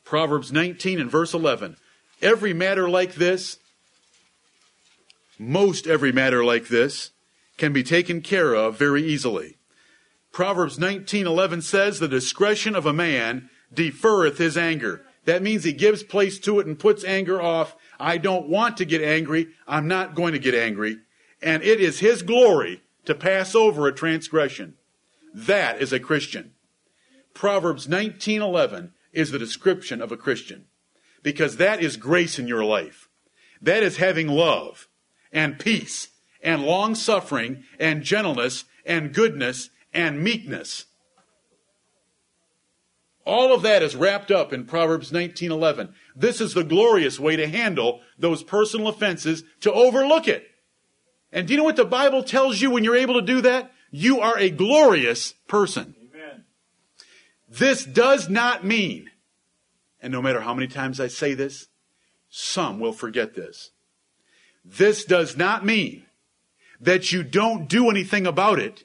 [0.05, 1.77] Proverbs 19 and verse 11.
[2.21, 3.59] Every matter like this,
[5.39, 7.13] most every matter like this,
[7.57, 9.59] can be taken care of very easily.
[10.33, 16.03] Proverbs 19:11 says, "The discretion of a man deferreth his anger." That means he gives
[16.03, 17.77] place to it and puts anger off.
[18.01, 19.51] I don't want to get angry.
[19.69, 20.99] I'm not going to get angry.
[21.41, 24.75] And it is his glory to pass over a transgression.
[25.33, 26.53] That is a Christian.
[27.33, 30.67] Proverbs 19:11 is the description of a Christian
[31.23, 33.09] because that is grace in your life.
[33.63, 34.89] That is having love
[35.33, 36.09] and peace
[36.43, 40.85] and long suffering and gentleness and goodness and meekness.
[43.25, 45.95] All of that is wrapped up in Proverbs 19:11.
[46.15, 50.51] This is the glorious way to handle those personal offenses to overlook it.
[51.33, 53.73] And do you know what the Bible tells you when you're able to do that?
[53.91, 55.95] You are a glorious person.
[56.15, 56.45] Amen.
[57.49, 59.11] This does not mean,
[60.01, 61.69] and no matter how many times I say this,
[62.29, 63.71] some will forget this.
[64.65, 66.05] This does not mean
[66.81, 68.85] that you don't do anything about it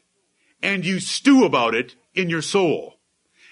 [0.61, 2.95] and you stew about it in your soul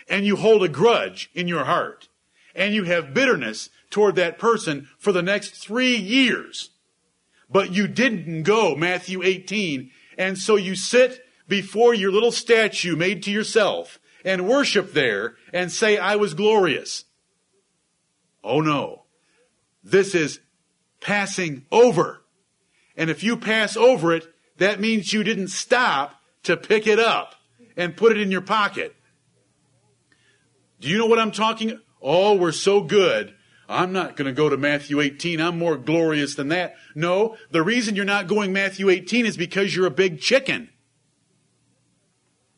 [0.10, 2.08] and you hold a grudge in your heart
[2.56, 6.70] and you have bitterness toward that person for the next three years.
[7.52, 13.24] But you didn't go, Matthew 18, and so you sit before your little statue made
[13.24, 17.06] to yourself and worship there and say, I was glorious.
[18.44, 19.04] Oh no.
[19.84, 20.40] This is
[21.02, 22.22] passing over.
[22.96, 24.28] And if you pass over it,
[24.58, 27.36] that means you didn't stop to pick it up
[27.76, 28.96] and put it in your pocket.
[30.80, 31.80] Do you know what I'm talking?
[32.02, 33.36] Oh, we're so good.
[33.72, 35.42] I'm not going to go to Matthew 18.
[35.42, 36.76] I'm more glorious than that.
[36.94, 40.70] No, the reason you're not going Matthew 18 is because you're a big chicken.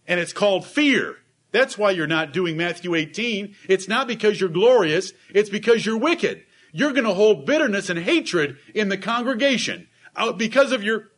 [0.07, 1.17] And it's called fear.
[1.51, 3.55] That's why you're not doing Matthew 18.
[3.69, 5.13] It's not because you're glorious.
[5.33, 6.43] It's because you're wicked.
[6.71, 11.11] You're going to hold bitterness and hatred in the congregation uh, because of your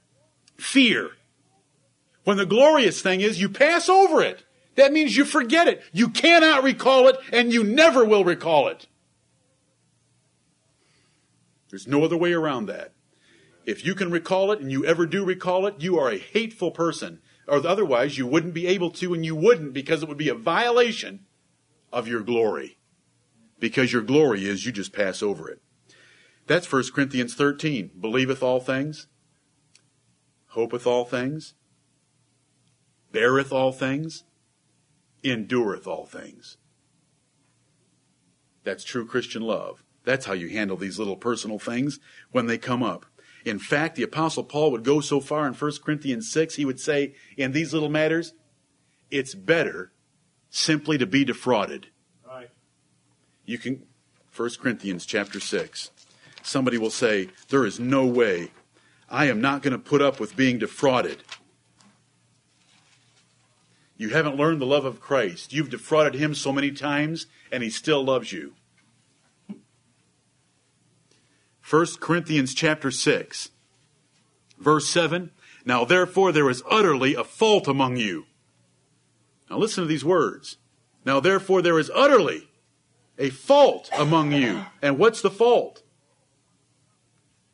[0.57, 1.11] fear.
[2.25, 4.43] When the glorious thing is you pass over it.
[4.75, 5.81] That means you forget it.
[5.93, 8.87] You cannot recall it and you never will recall it.
[11.75, 12.93] There's no other way around that.
[13.65, 16.71] If you can recall it and you ever do recall it, you are a hateful
[16.71, 17.19] person.
[17.49, 20.35] Or otherwise, you wouldn't be able to, and you wouldn't because it would be a
[20.35, 21.25] violation
[21.91, 22.77] of your glory.
[23.59, 25.61] Because your glory is you just pass over it.
[26.47, 27.91] That's 1 Corinthians 13.
[27.99, 29.07] Believeth all things,
[30.51, 31.55] hopeth all things,
[33.11, 34.23] beareth all things,
[35.25, 36.55] endureth all things.
[38.63, 39.84] That's true Christian love.
[40.05, 41.99] That's how you handle these little personal things
[42.31, 43.05] when they come up.
[43.43, 46.79] In fact, the apostle Paul would go so far in 1 Corinthians 6, he would
[46.79, 48.33] say, in these little matters,
[49.11, 49.91] it's better
[50.49, 51.87] simply to be defrauded.
[52.27, 52.49] Right.
[53.45, 53.85] You can,
[54.35, 55.91] 1 Corinthians chapter 6.
[56.41, 58.51] Somebody will say, there is no way
[59.09, 61.23] I am not going to put up with being defrauded.
[63.97, 65.53] You haven't learned the love of Christ.
[65.53, 68.53] You've defrauded him so many times, and he still loves you.
[71.67, 73.49] 1 Corinthians chapter 6,
[74.59, 75.31] verse 7.
[75.65, 78.25] Now therefore there is utterly a fault among you.
[79.49, 80.57] Now listen to these words.
[81.05, 82.49] Now therefore there is utterly
[83.17, 84.63] a fault among you.
[84.79, 85.81] And what's the fault?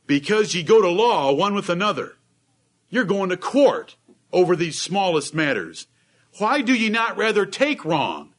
[0.08, 2.18] Because ye go to law one with another.
[2.90, 3.96] You're going to court
[4.34, 5.88] over these smallest matters.
[6.38, 8.34] Why do ye not rather take wrong?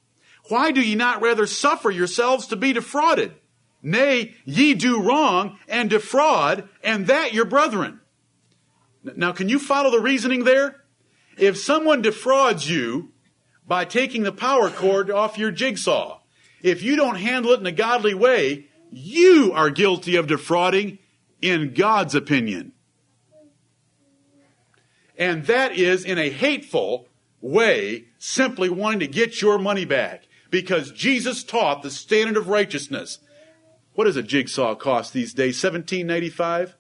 [0.51, 3.37] Why do ye not rather suffer yourselves to be defrauded?
[3.83, 8.01] Nay, ye do wrong and defraud, and that your brethren.
[9.03, 10.85] Now, can you follow the reasoning there?
[11.37, 13.13] If someone defrauds you
[13.67, 16.21] by taking the power cord off your jigsaw,
[16.63, 20.99] if you don't handle it in a godly way, you are guilty of defrauding
[21.41, 22.73] in God's opinion.
[25.19, 27.09] And that is in a hateful
[27.41, 30.29] way, simply wanting to get your money back.
[30.51, 33.19] Because Jesus taught the standard of righteousness.
[33.95, 35.59] What does a jigsaw cost these days?
[35.59, 36.77] Seventeen ninety five.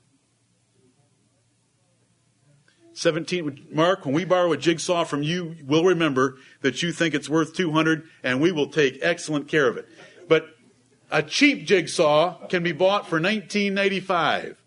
[2.94, 3.66] Seventeen.
[3.70, 7.54] Mark, when we borrow a jigsaw from you, we'll remember that you think it's worth
[7.54, 9.88] two hundred, and we will take excellent care of it.
[10.28, 10.46] But
[11.10, 14.62] a cheap jigsaw can be bought for nineteen ninety five,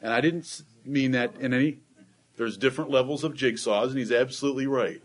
[0.00, 1.78] and I didn't mean that in any.
[2.36, 5.00] There's different levels of jigsaws, and he's absolutely right.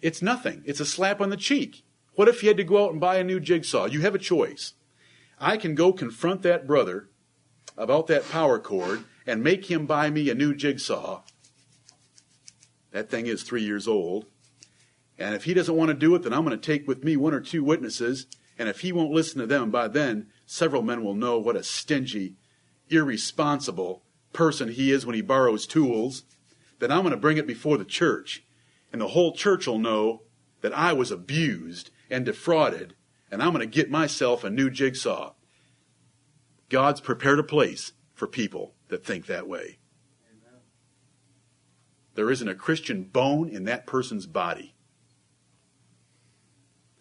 [0.00, 0.62] It's nothing.
[0.64, 1.84] It's a slap on the cheek.
[2.14, 3.86] What if you had to go out and buy a new jigsaw?
[3.86, 4.74] You have a choice.
[5.42, 7.08] I can go confront that brother
[7.76, 11.22] about that power cord and make him buy me a new jigsaw.
[12.92, 14.26] That thing is three years old.
[15.18, 17.16] And if he doesn't want to do it, then I'm going to take with me
[17.16, 18.26] one or two witnesses.
[18.56, 21.64] And if he won't listen to them, by then, several men will know what a
[21.64, 22.36] stingy,
[22.88, 26.22] irresponsible person he is when he borrows tools.
[26.78, 28.44] Then I'm going to bring it before the church.
[28.92, 30.22] And the whole church will know
[30.60, 32.94] that I was abused and defrauded.
[33.32, 35.32] And I'm going to get myself a new jigsaw.
[36.68, 39.78] God's prepared a place for people that think that way.
[42.14, 44.74] There isn't a Christian bone in that person's body.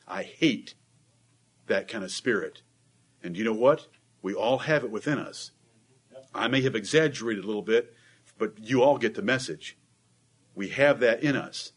[0.07, 0.73] I hate
[1.67, 2.61] that kind of spirit.
[3.21, 3.87] And you know what?
[4.21, 5.51] We all have it within us.
[6.33, 7.93] I may have exaggerated a little bit,
[8.37, 9.77] but you all get the message.
[10.55, 11.73] We have that in us.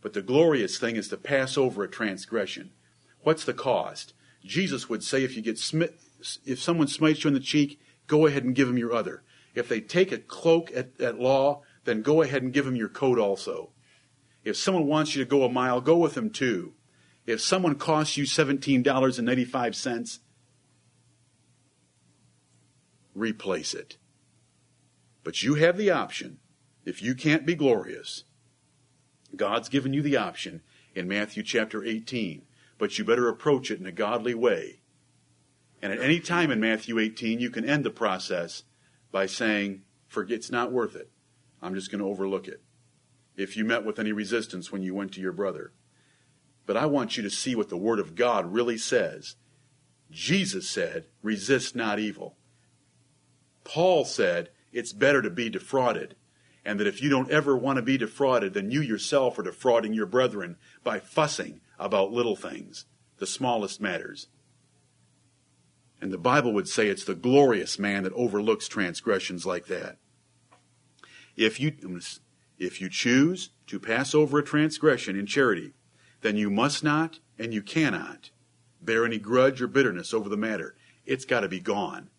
[0.00, 2.72] But the glorious thing is to pass over a transgression.
[3.22, 4.14] What's the cost?
[4.44, 5.98] Jesus would say if you get smit,
[6.44, 9.22] if someone smites you on the cheek, go ahead and give him your other.
[9.54, 12.88] If they take a cloak at, at law, then go ahead and give them your
[12.88, 13.70] coat also.
[14.44, 16.74] If someone wants you to go a mile, go with them too.
[17.26, 20.18] If someone costs you $17.95,
[23.14, 23.98] replace it.
[25.22, 26.38] But you have the option.
[26.84, 28.24] If you can't be glorious,
[29.36, 30.62] God's given you the option
[30.94, 32.42] in Matthew chapter 18,
[32.80, 34.80] but you better approach it in a godly way.
[35.82, 38.64] And at any time in Matthew 18, you can end the process
[39.12, 41.10] by saying, Forget, it's not worth it.
[41.62, 42.62] I'm just going to overlook it.
[43.36, 45.72] If you met with any resistance when you went to your brother.
[46.66, 49.36] But I want you to see what the Word of God really says.
[50.10, 52.36] Jesus said, resist not evil.
[53.62, 56.16] Paul said, it's better to be defrauded.
[56.64, 59.94] And that if you don't ever want to be defrauded, then you yourself are defrauding
[59.94, 62.84] your brethren by fussing about little things,
[63.18, 64.28] the smallest matters.
[66.00, 69.96] And the Bible would say it's the glorious man that overlooks transgressions like that.
[71.36, 71.72] If you,
[72.58, 75.72] if you choose to pass over a transgression in charity,
[76.20, 78.30] then you must not and you cannot
[78.82, 80.74] bear any grudge or bitterness over the matter.
[81.04, 82.10] It's got to be gone.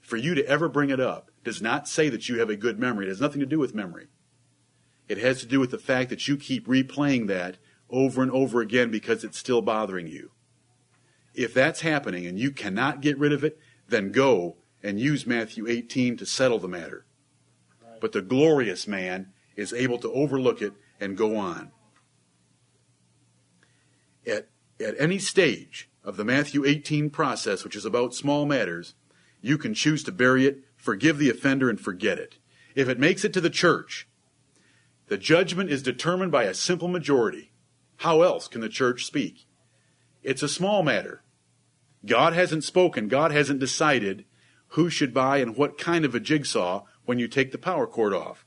[0.00, 2.78] For you to ever bring it up does not say that you have a good
[2.78, 3.06] memory.
[3.06, 4.08] It has nothing to do with memory.
[5.08, 7.58] It has to do with the fact that you keep replaying that
[7.90, 10.30] over and over again because it's still bothering you.
[11.34, 15.68] If that's happening and you cannot get rid of it, then go and use Matthew
[15.68, 17.04] 18 to settle the matter.
[18.00, 21.70] But the glorious man is able to overlook it and go on.
[24.26, 28.94] At, at any stage of the Matthew 18 process, which is about small matters,
[29.40, 32.38] you can choose to bury it, forgive the offender, and forget it.
[32.74, 34.08] If it makes it to the church,
[35.08, 37.49] the judgment is determined by a simple majority.
[38.00, 39.46] How else can the church speak?
[40.22, 41.22] It's a small matter.
[42.06, 44.24] God hasn't spoken, God hasn't decided
[44.68, 48.14] who should buy and what kind of a jigsaw when you take the power cord
[48.14, 48.46] off.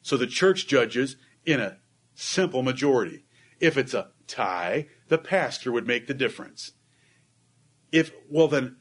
[0.00, 1.78] So the church judges in a
[2.14, 3.24] simple majority.
[3.58, 6.74] If it's a tie, the pastor would make the difference.
[7.90, 8.76] If, well then,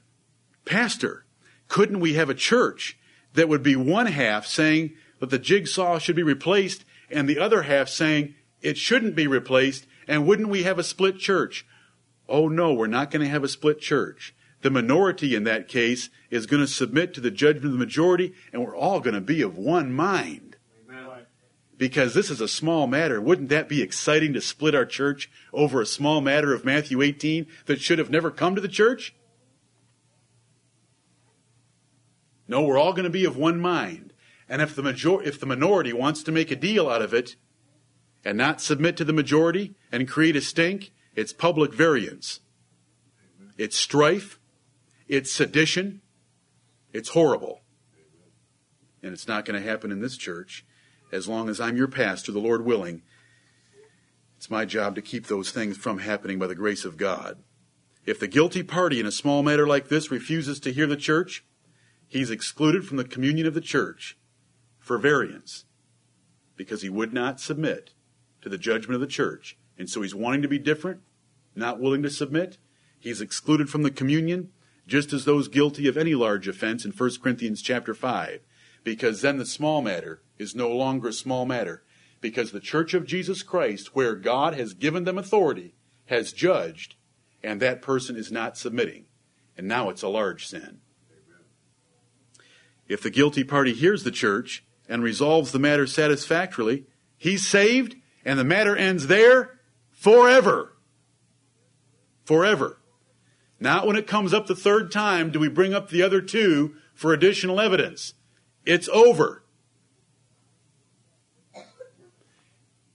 [0.64, 1.26] pastor,
[1.68, 3.00] couldn't we have a church
[3.34, 7.64] that would be one half saying that the jigsaw should be replaced and the other
[7.64, 11.66] half saying it shouldn't be replaced and wouldn't we have a split church?
[12.30, 14.34] Oh no, we're not going to have a split church.
[14.62, 18.34] The minority in that case is going to submit to the judgment of the majority,
[18.52, 20.56] and we're all going to be of one mind.
[21.78, 23.22] Because this is a small matter.
[23.22, 27.46] Wouldn't that be exciting to split our church over a small matter of Matthew 18
[27.68, 29.14] that should have never come to the church?
[32.48, 34.14] No, we're all going to be of one mind.
[34.50, 37.36] And if the major- if the minority wants to make a deal out of it
[38.28, 42.42] and not submit to the majority and create a stink, it's public variance.
[43.58, 44.38] It's strife.
[45.08, 46.02] It's sedition.
[46.92, 47.62] It's horrible.
[49.02, 50.66] And it's not going to happen in this church
[51.10, 53.02] as long as I'm your pastor, the Lord willing.
[54.36, 57.38] It's my job to keep those things from happening by the grace of God.
[58.06, 61.46] If the guilty party in a small matter like this refuses to hear the church,
[62.10, 64.18] he's excluded from the communion of the church
[64.80, 65.64] for variance
[66.58, 67.92] because he would not submit
[68.42, 69.58] to the judgment of the church.
[69.78, 71.02] And so he's wanting to be different,
[71.56, 72.58] not willing to submit.
[73.00, 74.50] He's excluded from the communion
[74.88, 78.40] just as those guilty of any large offense in 1 Corinthians chapter 5,
[78.84, 81.84] because then the small matter is no longer a small matter,
[82.22, 86.96] because the church of Jesus Christ, where God has given them authority, has judged,
[87.44, 89.06] and that person is not submitting.
[89.58, 90.80] And now it's a large sin.
[92.88, 96.86] If the guilty party hears the church and resolves the matter satisfactorily,
[97.18, 97.98] he's saved,
[98.28, 99.58] and the matter ends there,
[99.94, 100.76] forever.
[102.26, 102.78] Forever.
[103.58, 106.76] Not when it comes up the third time do we bring up the other two
[106.94, 108.16] for additional evidence.
[108.66, 109.44] It's over.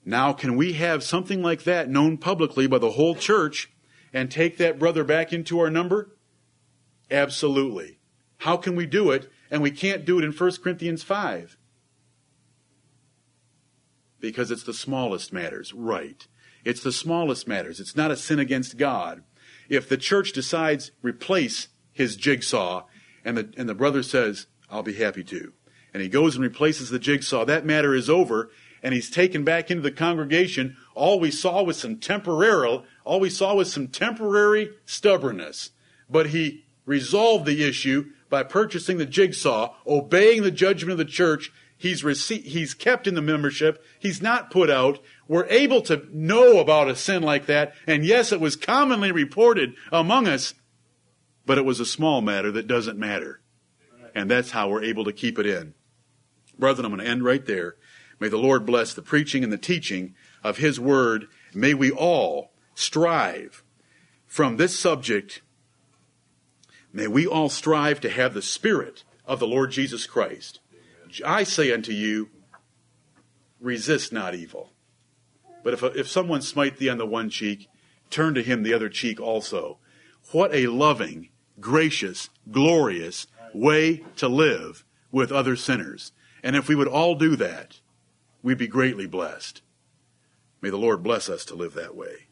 [0.04, 3.72] Now, can we have something like that known publicly by the whole church
[4.12, 6.14] and take that brother back into our number?
[7.10, 7.98] Absolutely.
[8.38, 9.30] How can we do it?
[9.50, 11.56] And we can't do it in 1 Corinthians 5.
[14.22, 15.74] Because it's the smallest matters.
[15.74, 16.26] Right.
[16.64, 17.80] It's the smallest matters.
[17.80, 19.22] It's not a sin against God.
[19.68, 22.84] If the church decides replace his jigsaw
[23.24, 25.52] and the, and the brother says, I'll be happy to,
[25.92, 28.50] and he goes and replaces the jigsaw, that matter is over
[28.82, 33.30] and he's taken back into the congregation, all we saw was some temporary, all we
[33.30, 35.70] saw was some temporary stubbornness.
[36.10, 41.52] But he resolved the issue by purchasing the jigsaw, obeying the judgment of the church.
[41.82, 43.84] He's received, he's kept in the membership.
[43.98, 45.00] He's not put out.
[45.26, 47.74] We're able to know about a sin like that.
[47.88, 50.54] And yes, it was commonly reported among us,
[51.44, 53.40] but it was a small matter that doesn't matter.
[54.14, 55.74] And that's how we're able to keep it in.
[56.56, 57.74] Brethren, I'm going to end right there.
[58.20, 60.14] May the Lord bless the preaching and the teaching
[60.44, 61.26] of His Word.
[61.52, 63.64] May we all strive
[64.28, 65.42] from this subject.
[66.92, 70.60] May we all strive to have the Spirit of the Lord Jesus Christ.
[71.24, 72.30] I say unto you,
[73.60, 74.72] resist not evil.
[75.62, 77.68] But if, if someone smite thee on the one cheek,
[78.10, 79.78] turn to him the other cheek also.
[80.30, 81.30] What a loving,
[81.60, 86.12] gracious, glorious way to live with other sinners.
[86.42, 87.80] And if we would all do that,
[88.42, 89.62] we'd be greatly blessed.
[90.60, 92.28] May the Lord bless us to live that way.